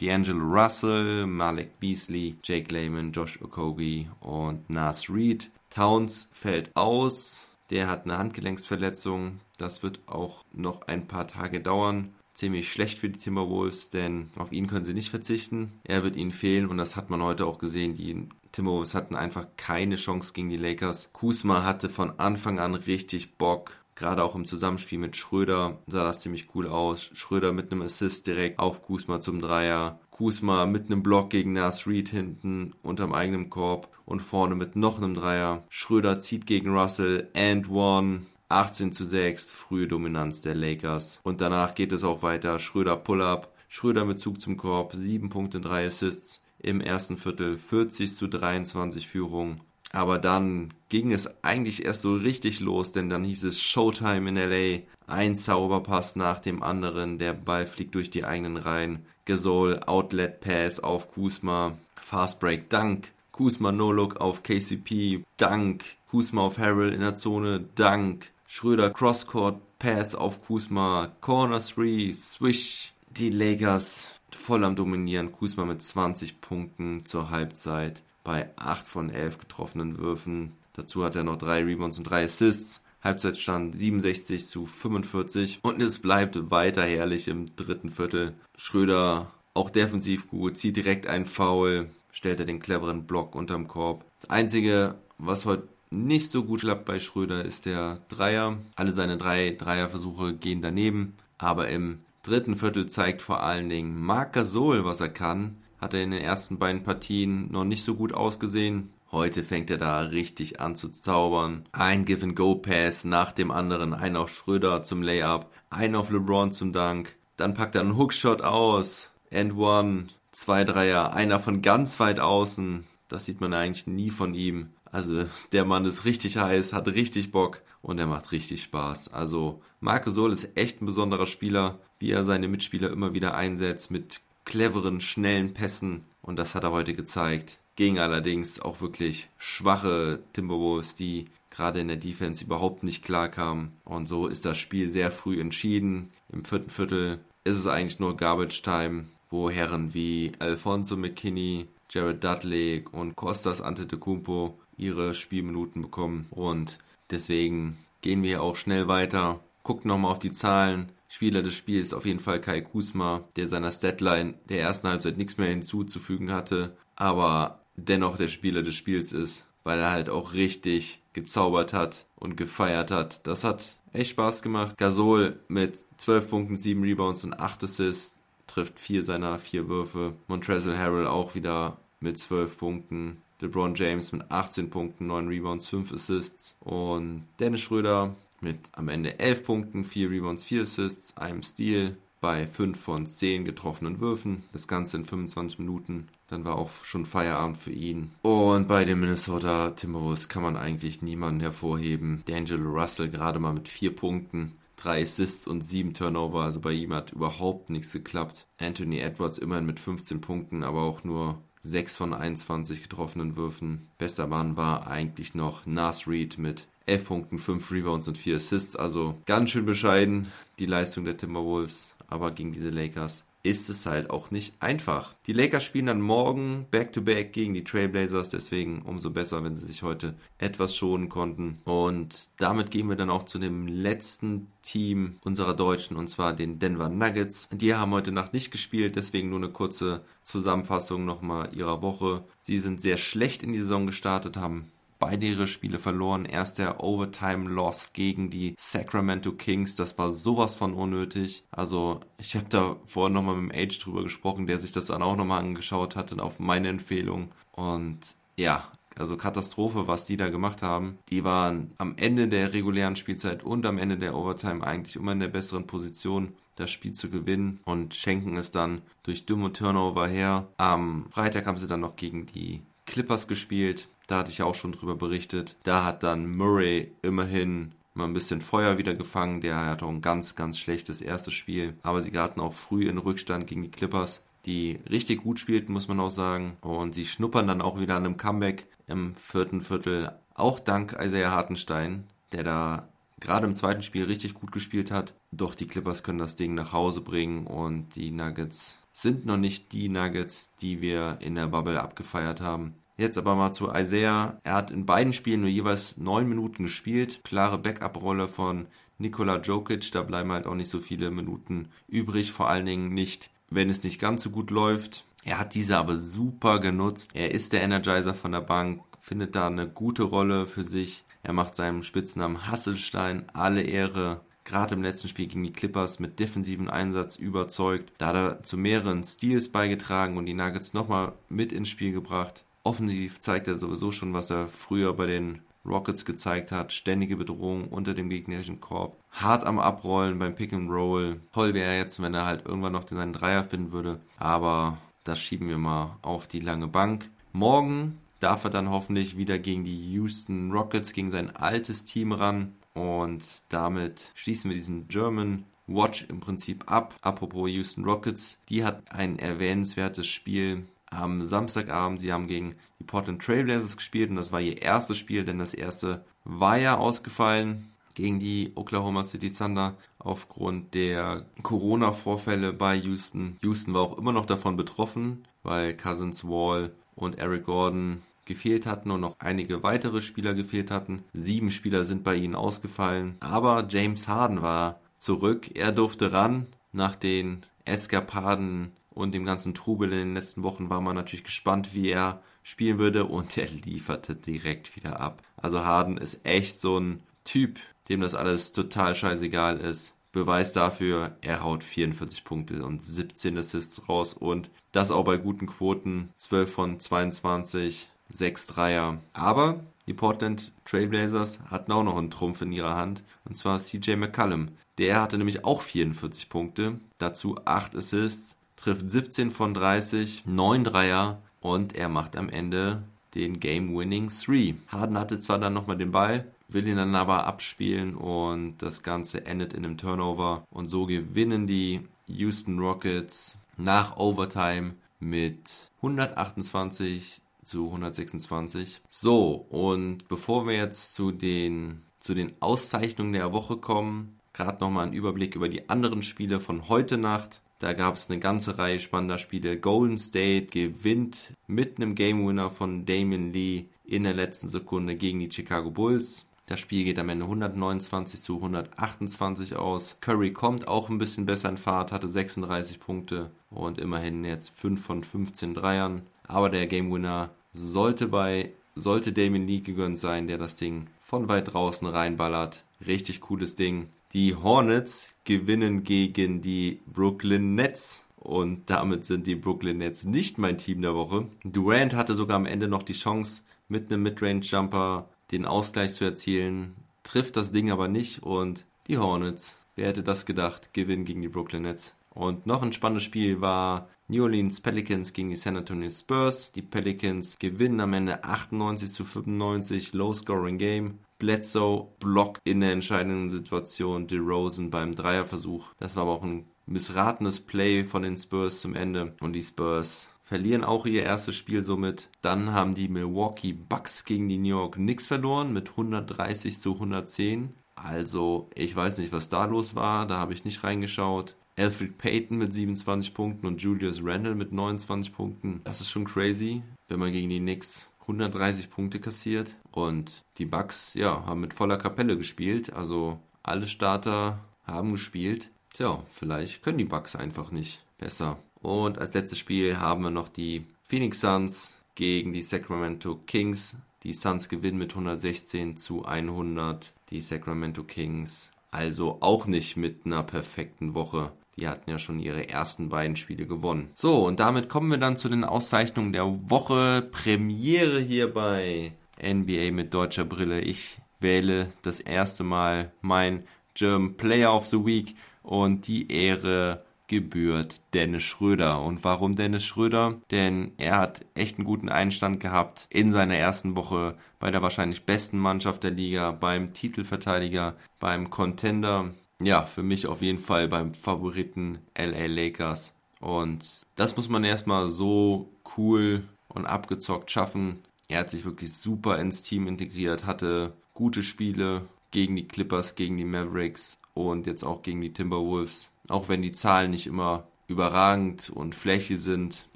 [0.00, 5.50] D'Angelo Russell, Malik Beasley, Jake Lehman, Josh Okogie und Nas Reed.
[5.68, 7.48] Towns fällt aus.
[7.68, 9.40] Der hat eine Handgelenksverletzung.
[9.58, 12.14] Das wird auch noch ein paar Tage dauern.
[12.32, 15.78] Ziemlich schlecht für die Timberwolves, denn auf ihn können sie nicht verzichten.
[15.84, 17.96] Er wird ihnen fehlen und das hat man heute auch gesehen.
[17.96, 21.10] Die Timberwolves hatten einfach keine Chance gegen die Lakers.
[21.12, 26.20] Kusma hatte von Anfang an richtig Bock Gerade auch im Zusammenspiel mit Schröder sah das
[26.20, 27.10] ziemlich cool aus.
[27.12, 30.00] Schröder mit einem Assist direkt auf Kusma zum Dreier.
[30.10, 34.98] Kusma mit einem Block gegen Nas Reed hinten unterm eigenen Korb und vorne mit noch
[34.98, 35.64] einem Dreier.
[35.68, 38.22] Schröder zieht gegen Russell and one.
[38.48, 41.20] 18 zu 6, frühe Dominanz der Lakers.
[41.22, 42.58] Und danach geht es auch weiter.
[42.58, 48.14] Schröder Pull-up, Schröder mit Zug zum Korb, 7 Punkte, 3 Assists im ersten Viertel, 40
[48.14, 49.62] zu 23 Führung.
[49.92, 54.36] Aber dann ging es eigentlich erst so richtig los, denn dann hieß es Showtime in
[54.36, 54.82] LA.
[55.06, 59.04] Ein Zauberpass nach dem anderen, der Ball fliegt durch die eigenen Reihen.
[59.26, 65.84] Gasol, Outlet Pass auf Kusma, Fast Break Dunk Kuzma No-Look auf KCP, Dank.
[66.10, 68.30] Kuzma auf Harrell in der Zone, Dank.
[68.46, 72.92] Schröder Crosscourt, Pass auf Kuzma, Corner 3, Swish.
[73.08, 75.32] Die Lakers voll am Dominieren.
[75.32, 80.52] Kuzma mit 20 Punkten zur Halbzeit bei 8 von 11 getroffenen Würfen.
[80.74, 82.80] Dazu hat er noch 3 Rebounds und 3 Assists.
[83.02, 88.34] Halbzeitstand 67 zu 45 und es bleibt weiter herrlich im dritten Viertel.
[88.56, 94.04] Schröder auch defensiv gut, zieht direkt einen Foul, stellt er den cleveren Block unterm Korb.
[94.20, 98.58] Das Einzige, was heute nicht so gut klappt bei Schröder, ist der Dreier.
[98.76, 104.32] Alle seine drei Dreierversuche gehen daneben, aber im dritten Viertel zeigt vor allen Dingen Marc
[104.32, 105.56] Gasol, was er kann.
[105.82, 108.94] Hat er in den ersten beiden Partien noch nicht so gut ausgesehen.
[109.10, 111.64] Heute fängt er da richtig an zu zaubern.
[111.72, 113.92] Ein Give-and-Go-Pass nach dem anderen.
[113.92, 117.16] Ein auf Schröder zum Layup, ein auf LeBron zum Dank.
[117.36, 119.10] Dann packt er einen Hookshot aus.
[119.32, 120.06] And one.
[120.30, 121.14] Zwei Dreier.
[121.14, 122.84] Einer von ganz weit außen.
[123.08, 124.68] Das sieht man eigentlich nie von ihm.
[124.84, 129.12] Also der Mann ist richtig heiß, hat richtig Bock und er macht richtig Spaß.
[129.12, 133.90] Also Marco Sol ist echt ein besonderer Spieler, wie er seine Mitspieler immer wieder einsetzt
[133.90, 140.22] mit cleveren, schnellen Pässen und das hat er heute gezeigt gegen allerdings auch wirklich schwache
[140.32, 143.72] Timberwolves, die gerade in der Defense überhaupt nicht klar kamen.
[143.84, 146.10] Und so ist das Spiel sehr früh entschieden.
[146.30, 152.22] Im vierten Viertel ist es eigentlich nur Garbage Time, wo Herren wie Alfonso McKinney, Jared
[152.22, 156.26] Dudley und Kostas Antetokounmpo ihre Spielminuten bekommen.
[156.30, 156.78] Und
[157.10, 159.40] deswegen gehen wir auch schnell weiter.
[159.62, 160.90] Guckt nochmal auf die Zahlen.
[161.12, 165.36] Spieler des Spiels auf jeden Fall Kai Kusma, der seiner Statline der ersten Halbzeit nichts
[165.36, 171.02] mehr hinzuzufügen hatte, aber dennoch der Spieler des Spiels ist, weil er halt auch richtig
[171.12, 173.26] gezaubert hat und gefeiert hat.
[173.26, 174.78] Das hat echt Spaß gemacht.
[174.78, 180.14] Gasol mit 12 Punkten, 7 Rebounds und 8 Assists trifft vier seiner vier Würfe.
[180.28, 183.20] Montrezl Harrell auch wieder mit 12 Punkten.
[183.40, 186.56] LeBron James mit 18 Punkten, 9 Rebounds, 5 Assists.
[186.60, 192.46] Und Dennis Schröder mit am Ende 11 Punkten, 4 Rebounds, 4 Assists, einem Steal bei
[192.46, 194.44] 5 von 10 getroffenen Würfen.
[194.52, 196.08] Das Ganze in 25 Minuten.
[196.28, 198.12] Dann war auch schon Feierabend für ihn.
[198.22, 202.22] Und bei den Minnesota Timberwolves kann man eigentlich niemanden hervorheben.
[202.26, 204.52] D'Angelo Russell gerade mal mit 4 Punkten.
[204.76, 208.46] 3 Assists und 7 Turnover, also bei ihm hat überhaupt nichts geklappt.
[208.58, 213.88] Anthony Edwards immerhin mit 15 Punkten, aber auch nur 6 von 21 getroffenen Würfen.
[213.98, 218.76] Bester Mann war eigentlich noch Nas Reed mit 11 Punkten, 5 Rebounds und 4 Assists.
[218.76, 220.28] Also ganz schön bescheiden
[220.58, 225.16] die Leistung der Timberwolves aber gegen diese Lakers ist es halt auch nicht einfach.
[225.26, 229.66] Die Lakers spielen dann morgen back-to-back -back gegen die Trailblazers, deswegen umso besser, wenn sie
[229.66, 231.58] sich heute etwas schonen konnten.
[231.64, 236.60] Und damit gehen wir dann auch zu dem letzten Team unserer Deutschen, und zwar den
[236.60, 237.48] Denver Nuggets.
[237.50, 242.22] Die haben heute Nacht nicht gespielt, deswegen nur eine kurze Zusammenfassung nochmal ihrer Woche.
[242.42, 244.70] Sie sind sehr schlecht in die Saison gestartet, haben
[245.02, 246.26] beide ihre Spiele verloren.
[246.26, 251.42] Erst der Overtime-Loss gegen die Sacramento Kings, das war sowas von unnötig.
[251.50, 255.02] Also ich habe da vorhin nochmal mit dem Age drüber gesprochen, der sich das dann
[255.02, 257.32] auch nochmal angeschaut hatte auf meine Empfehlung.
[257.50, 257.98] Und
[258.36, 260.98] ja, also Katastrophe, was die da gemacht haben.
[261.08, 265.20] Die waren am Ende der regulären Spielzeit und am Ende der Overtime eigentlich immer in
[265.20, 270.46] der besseren Position das Spiel zu gewinnen und schenken es dann durch dumme Turnover her.
[270.58, 273.88] Am Freitag haben sie dann noch gegen die Clippers gespielt.
[274.12, 275.56] Da hatte ich auch schon drüber berichtet.
[275.62, 279.40] Da hat dann Murray immerhin mal ein bisschen Feuer wieder gefangen.
[279.40, 281.78] Der hatte auch ein ganz, ganz schlechtes erstes Spiel.
[281.82, 285.88] Aber sie geraten auch früh in Rückstand gegen die Clippers, die richtig gut spielten, muss
[285.88, 286.58] man auch sagen.
[286.60, 290.12] Und sie schnuppern dann auch wieder an einem Comeback im vierten Viertel.
[290.34, 292.88] Auch dank Isaiah Hartenstein, der da
[293.18, 295.14] gerade im zweiten Spiel richtig gut gespielt hat.
[295.30, 299.72] Doch die Clippers können das Ding nach Hause bringen und die Nuggets sind noch nicht
[299.72, 302.74] die Nuggets, die wir in der Bubble abgefeiert haben.
[303.02, 304.38] Jetzt aber mal zu Isaiah.
[304.44, 307.20] Er hat in beiden Spielen nur jeweils neun Minuten gespielt.
[307.24, 309.90] Klare Backup-Rolle von Nikola Jokic.
[309.90, 312.30] Da bleiben halt auch nicht so viele Minuten übrig.
[312.30, 315.04] Vor allen Dingen nicht, wenn es nicht ganz so gut läuft.
[315.24, 317.10] Er hat diese aber super genutzt.
[317.14, 321.02] Er ist der Energizer von der Bank, findet da eine gute Rolle für sich.
[321.24, 324.20] Er macht seinem Spitznamen Hasselstein alle Ehre.
[324.44, 327.92] Gerade im letzten Spiel gegen die Clippers mit defensiven Einsatz überzeugt.
[327.98, 332.44] Da hat er zu mehreren Steals beigetragen und die Nuggets nochmal mit ins Spiel gebracht.
[332.64, 336.72] Offensiv zeigt er sowieso schon, was er früher bei den Rockets gezeigt hat.
[336.72, 338.98] Ständige Bedrohung unter dem gegnerischen Korb.
[339.10, 341.20] Hart am Abrollen beim Pick and Roll.
[341.32, 344.00] Toll wäre er jetzt, wenn er halt irgendwann noch seinen Dreier finden würde.
[344.16, 347.10] Aber das schieben wir mal auf die lange Bank.
[347.32, 352.54] Morgen darf er dann hoffentlich wieder gegen die Houston Rockets, gegen sein altes Team ran.
[352.74, 356.94] Und damit schließen wir diesen German Watch im Prinzip ab.
[357.02, 362.00] Apropos Houston Rockets, die hat ein erwähnenswertes Spiel am Samstagabend.
[362.00, 365.54] Sie haben gegen die Portland Trailblazers gespielt und das war ihr erstes Spiel, denn das
[365.54, 373.38] erste war ja ausgefallen gegen die Oklahoma City Thunder aufgrund der Corona-Vorfälle bei Houston.
[373.42, 378.90] Houston war auch immer noch davon betroffen, weil Cousins Wall und Eric Gordon gefehlt hatten
[378.90, 381.02] und noch einige weitere Spieler gefehlt hatten.
[381.12, 385.50] Sieben Spieler sind bei ihnen ausgefallen, aber James Harden war zurück.
[385.54, 386.46] Er durfte ran.
[386.74, 391.74] Nach den Eskapaden und dem ganzen Trubel in den letzten Wochen war man natürlich gespannt,
[391.74, 395.22] wie er spielen würde und er lieferte direkt wieder ab.
[395.36, 399.94] Also Harden ist echt so ein Typ, dem das alles total scheißegal ist.
[400.12, 405.46] Beweis dafür, er haut 44 Punkte und 17 Assists raus und das auch bei guten
[405.46, 406.10] Quoten.
[406.16, 409.00] 12 von 22, 6 Dreier.
[409.14, 413.96] Aber die Portland Trailblazers hatten auch noch einen Trumpf in ihrer Hand und zwar CJ
[413.96, 414.48] McCallum.
[414.78, 421.20] Der hatte nämlich auch 44 Punkte, dazu 8 Assists, trifft 17 von 30, 9 Dreier
[421.40, 422.84] und er macht am Ende
[423.14, 424.54] den Game-Winning 3.
[424.68, 429.26] Harden hatte zwar dann nochmal den Ball, will ihn dann aber abspielen und das Ganze
[429.26, 430.44] endet in einem Turnover.
[430.50, 438.80] Und so gewinnen die Houston Rockets nach Overtime mit 128 zu 126.
[438.88, 444.86] So, und bevor wir jetzt zu den, zu den Auszeichnungen der Woche kommen, gerade nochmal
[444.86, 447.42] ein Überblick über die anderen Spiele von heute Nacht.
[447.62, 449.56] Da gab es eine ganze Reihe spannender Spiele.
[449.56, 455.20] Golden State gewinnt mit einem Game Winner von Damon Lee in der letzten Sekunde gegen
[455.20, 456.26] die Chicago Bulls.
[456.46, 459.96] Das Spiel geht am Ende 129 zu 128 aus.
[460.00, 464.84] Curry kommt auch ein bisschen besser in Fahrt, hatte 36 Punkte und immerhin jetzt 5
[464.84, 466.02] von 15 Dreiern.
[466.26, 471.28] Aber der Game Winner sollte bei, sollte Damien Lee gegönnt sein, der das Ding von
[471.28, 472.64] weit draußen reinballert.
[472.84, 473.86] Richtig cooles Ding.
[474.12, 478.04] Die Hornets gewinnen gegen die Brooklyn Nets.
[478.16, 481.28] Und damit sind die Brooklyn Nets nicht mein Team der Woche.
[481.44, 486.74] Durant hatte sogar am Ende noch die Chance, mit einem Midrange-Jumper den Ausgleich zu erzielen,
[487.02, 491.28] trifft das Ding aber nicht und die Hornets, wer hätte das gedacht, gewinnen gegen die
[491.28, 491.94] Brooklyn Nets.
[492.10, 496.52] Und noch ein spannendes Spiel war New Orleans Pelicans gegen die San Antonio Spurs.
[496.52, 500.98] Die Pelicans gewinnen am Ende 98 zu 95, Low Scoring Game.
[501.22, 505.68] Bledsoe blockt in der entscheidenden Situation DeRozan beim Dreierversuch.
[505.78, 510.08] Das war aber auch ein missratenes Play von den Spurs zum Ende und die Spurs
[510.24, 512.10] verlieren auch ihr erstes Spiel somit.
[512.22, 517.54] Dann haben die Milwaukee Bucks gegen die New York Knicks verloren mit 130 zu 110.
[517.76, 521.36] Also, ich weiß nicht, was da los war, da habe ich nicht reingeschaut.
[521.56, 525.60] Alfred Payton mit 27 Punkten und Julius Randle mit 29 Punkten.
[525.62, 529.54] Das ist schon crazy, wenn man gegen die Knicks 130 Punkte kassiert.
[529.70, 532.72] Und die Bucks, ja, haben mit voller Kapelle gespielt.
[532.72, 535.50] Also alle Starter haben gespielt.
[535.72, 538.38] Tja, vielleicht können die Bucks einfach nicht besser.
[538.60, 543.76] Und als letztes Spiel haben wir noch die Phoenix Suns gegen die Sacramento Kings.
[544.02, 546.92] Die Suns gewinnen mit 116 zu 100.
[547.10, 551.32] Die Sacramento Kings also auch nicht mit einer perfekten Woche.
[551.56, 553.90] Die hatten ja schon ihre ersten beiden Spiele gewonnen.
[553.94, 557.02] So, und damit kommen wir dann zu den Auszeichnungen der Woche.
[557.10, 558.92] Premiere hier bei
[559.22, 560.60] NBA mit deutscher Brille.
[560.60, 563.44] Ich wähle das erste Mal mein
[563.74, 568.80] German Player of the Week und die Ehre gebührt Dennis Schröder.
[568.80, 570.16] Und warum Dennis Schröder?
[570.30, 575.04] Denn er hat echt einen guten Einstand gehabt in seiner ersten Woche bei der wahrscheinlich
[575.04, 579.10] besten Mannschaft der Liga, beim Titelverteidiger, beim Contender.
[579.44, 582.92] Ja, für mich auf jeden Fall beim Favoriten LA Lakers.
[583.20, 587.80] Und das muss man erstmal so cool und abgezockt schaffen.
[588.08, 593.16] Er hat sich wirklich super ins Team integriert, hatte gute Spiele gegen die Clippers, gegen
[593.16, 598.50] die Mavericks und jetzt auch gegen die Timberwolves auch wenn die Zahlen nicht immer überragend
[598.50, 599.64] und flächig sind.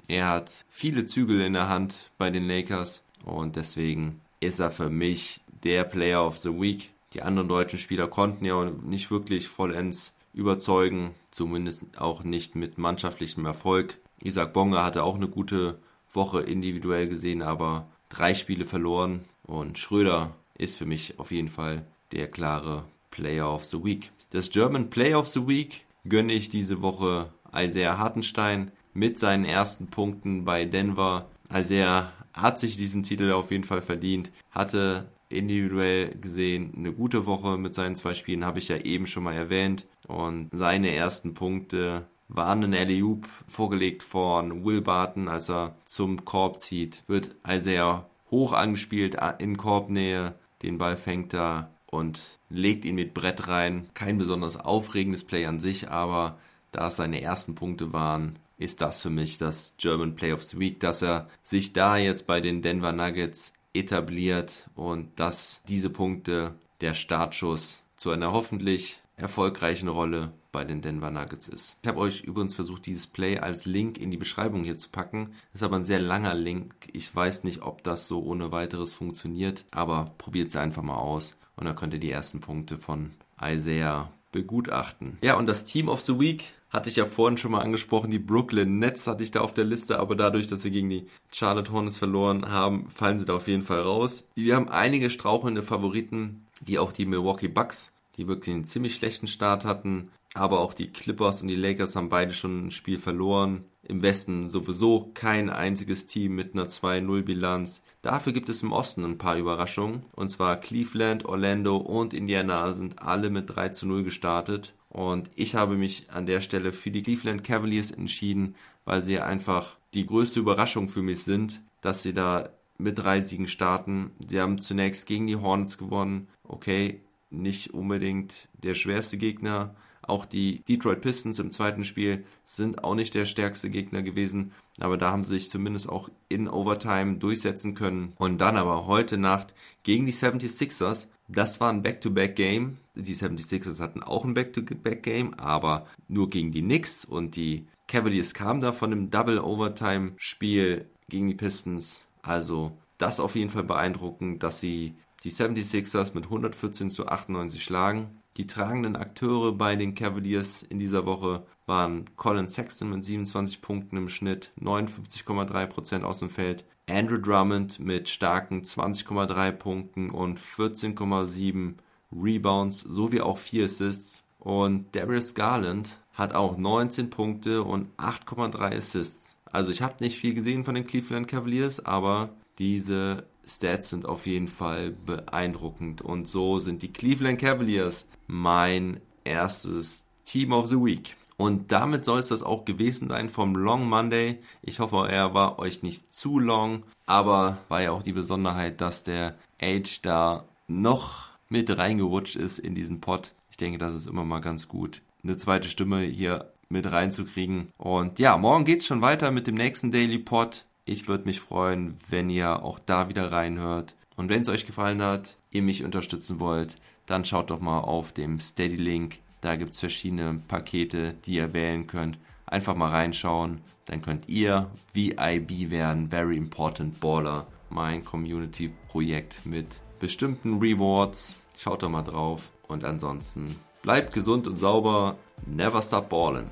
[0.07, 4.89] Er hat viele Zügel in der Hand bei den Lakers und deswegen ist er für
[4.89, 6.91] mich der Player of the Week.
[7.17, 13.43] Die anderen deutschen Spieler konnten ja nicht wirklich vollends überzeugen, zumindest auch nicht mit mannschaftlichem
[13.43, 13.97] Erfolg.
[14.23, 15.79] Isaac Bonga hatte auch eine gute
[16.13, 21.87] Woche individuell gesehen, aber drei Spiele verloren und Schröder ist für mich auf jeden Fall
[22.11, 24.11] der klare Player of the Week.
[24.29, 29.87] Das German Player of the Week gönne ich diese Woche Isaiah Hartenstein mit seinen ersten
[29.87, 31.29] Punkten bei Denver.
[31.51, 37.57] Isaiah hat sich diesen Titel auf jeden Fall verdient, hatte individuell gesehen eine gute Woche
[37.57, 39.85] mit seinen zwei Spielen, habe ich ja eben schon mal erwähnt.
[40.07, 43.03] Und seine ersten Punkte waren ein alley
[43.47, 47.03] vorgelegt von Will Barton, als er zum Korb zieht.
[47.07, 53.47] Wird Isaiah hoch angespielt in Korbnähe, den Ball fängt er und legt ihn mit Brett
[53.47, 53.89] rein.
[53.93, 56.37] Kein besonders aufregendes Play an sich, aber
[56.71, 60.59] da es seine ersten Punkte waren, ist das für mich das German Play of the
[60.59, 66.55] Week, dass er sich da jetzt bei den Denver Nuggets etabliert und dass diese Punkte
[66.81, 71.77] der Startschuss zu einer hoffentlich erfolgreichen Rolle bei den Denver Nuggets ist.
[71.81, 75.33] Ich habe euch übrigens versucht, dieses Play als Link in die Beschreibung hier zu packen.
[75.53, 76.89] Ist aber ein sehr langer Link.
[76.93, 81.35] Ich weiß nicht, ob das so ohne weiteres funktioniert, aber probiert es einfach mal aus
[81.55, 83.11] und dann könnt ihr die ersten Punkte von
[83.41, 85.17] Isaiah begutachten.
[85.21, 88.11] Ja, und das Team of the Week hatte ich ja vorhin schon mal angesprochen.
[88.11, 91.07] Die Brooklyn Nets hatte ich da auf der Liste, aber dadurch, dass sie gegen die
[91.31, 94.27] Charlotte Hornets verloren haben, fallen sie da auf jeden Fall raus.
[94.35, 99.27] Wir haben einige strauchelnde Favoriten, wie auch die Milwaukee Bucks, die wirklich einen ziemlich schlechten
[99.27, 100.09] Start hatten.
[100.33, 103.63] Aber auch die Clippers und die Lakers haben beide schon ein Spiel verloren.
[103.81, 107.81] Im Westen sowieso kein einziges Team mit einer 2-0-Bilanz.
[108.01, 110.05] Dafür gibt es im Osten ein paar Überraschungen.
[110.15, 114.73] Und zwar Cleveland, Orlando und Indiana sind alle mit 3 zu 0 gestartet.
[114.89, 119.77] Und ich habe mich an der Stelle für die Cleveland Cavaliers entschieden, weil sie einfach
[119.93, 124.11] die größte Überraschung für mich sind, dass sie da mit drei Siegen starten.
[124.27, 126.27] Sie haben zunächst gegen die Hornets gewonnen.
[126.43, 129.75] Okay, nicht unbedingt der schwerste Gegner.
[130.01, 134.97] Auch die Detroit Pistons im zweiten Spiel sind auch nicht der stärkste Gegner gewesen, aber
[134.97, 138.13] da haben sie sich zumindest auch in Overtime durchsetzen können.
[138.17, 142.77] Und dann aber heute Nacht gegen die 76ers, das war ein Back-to-Back-Game.
[142.95, 148.61] Die 76ers hatten auch ein Back-to-Back-Game, aber nur gegen die Knicks und die Cavaliers kamen
[148.61, 152.03] da von einem Double-Overtime-Spiel gegen die Pistons.
[152.21, 158.21] Also das auf jeden Fall beeindruckend, dass sie die 76ers mit 114 zu 98 schlagen.
[158.37, 163.97] Die tragenden Akteure bei den Cavaliers in dieser Woche waren Colin Sexton mit 27 Punkten
[163.97, 171.75] im Schnitt, 59,3% aus dem Feld, Andrew Drummond mit starken 20,3 Punkten und 14,7
[172.11, 179.35] Rebounds sowie auch 4 Assists und Darius Garland hat auch 19 Punkte und 8,3 Assists.
[179.51, 184.25] Also ich habe nicht viel gesehen von den Cleveland Cavaliers, aber diese Stats sind auf
[184.25, 186.01] jeden Fall beeindruckend.
[186.01, 191.15] Und so sind die Cleveland Cavaliers mein erstes Team of the Week.
[191.37, 194.39] Und damit soll es das auch gewesen sein vom Long Monday.
[194.63, 199.03] Ich hoffe, er war euch nicht zu long, aber war ja auch die Besonderheit, dass
[199.03, 203.33] der Age da noch mit reingerutscht ist in diesen Pod.
[203.51, 207.71] Ich denke, das ist immer mal ganz gut, eine zweite Stimme hier mit reinzukriegen.
[207.77, 210.65] Und ja, morgen geht's schon weiter mit dem nächsten Daily Pod.
[210.85, 213.95] Ich würde mich freuen, wenn ihr auch da wieder reinhört.
[214.15, 216.75] Und wenn es euch gefallen hat, ihr mich unterstützen wollt,
[217.05, 219.19] dann schaut doch mal auf dem Steady-Link.
[219.41, 222.17] Da gibt es verschiedene Pakete, die ihr wählen könnt.
[222.45, 223.61] Einfach mal reinschauen.
[223.85, 231.35] Dann könnt ihr VIB werden, Very Important Baller, mein Community-Projekt mit bestimmten Rewards.
[231.57, 232.51] Schaut doch mal drauf.
[232.67, 235.17] Und ansonsten bleibt gesund und sauber.
[235.45, 236.49] Never stop ballin'.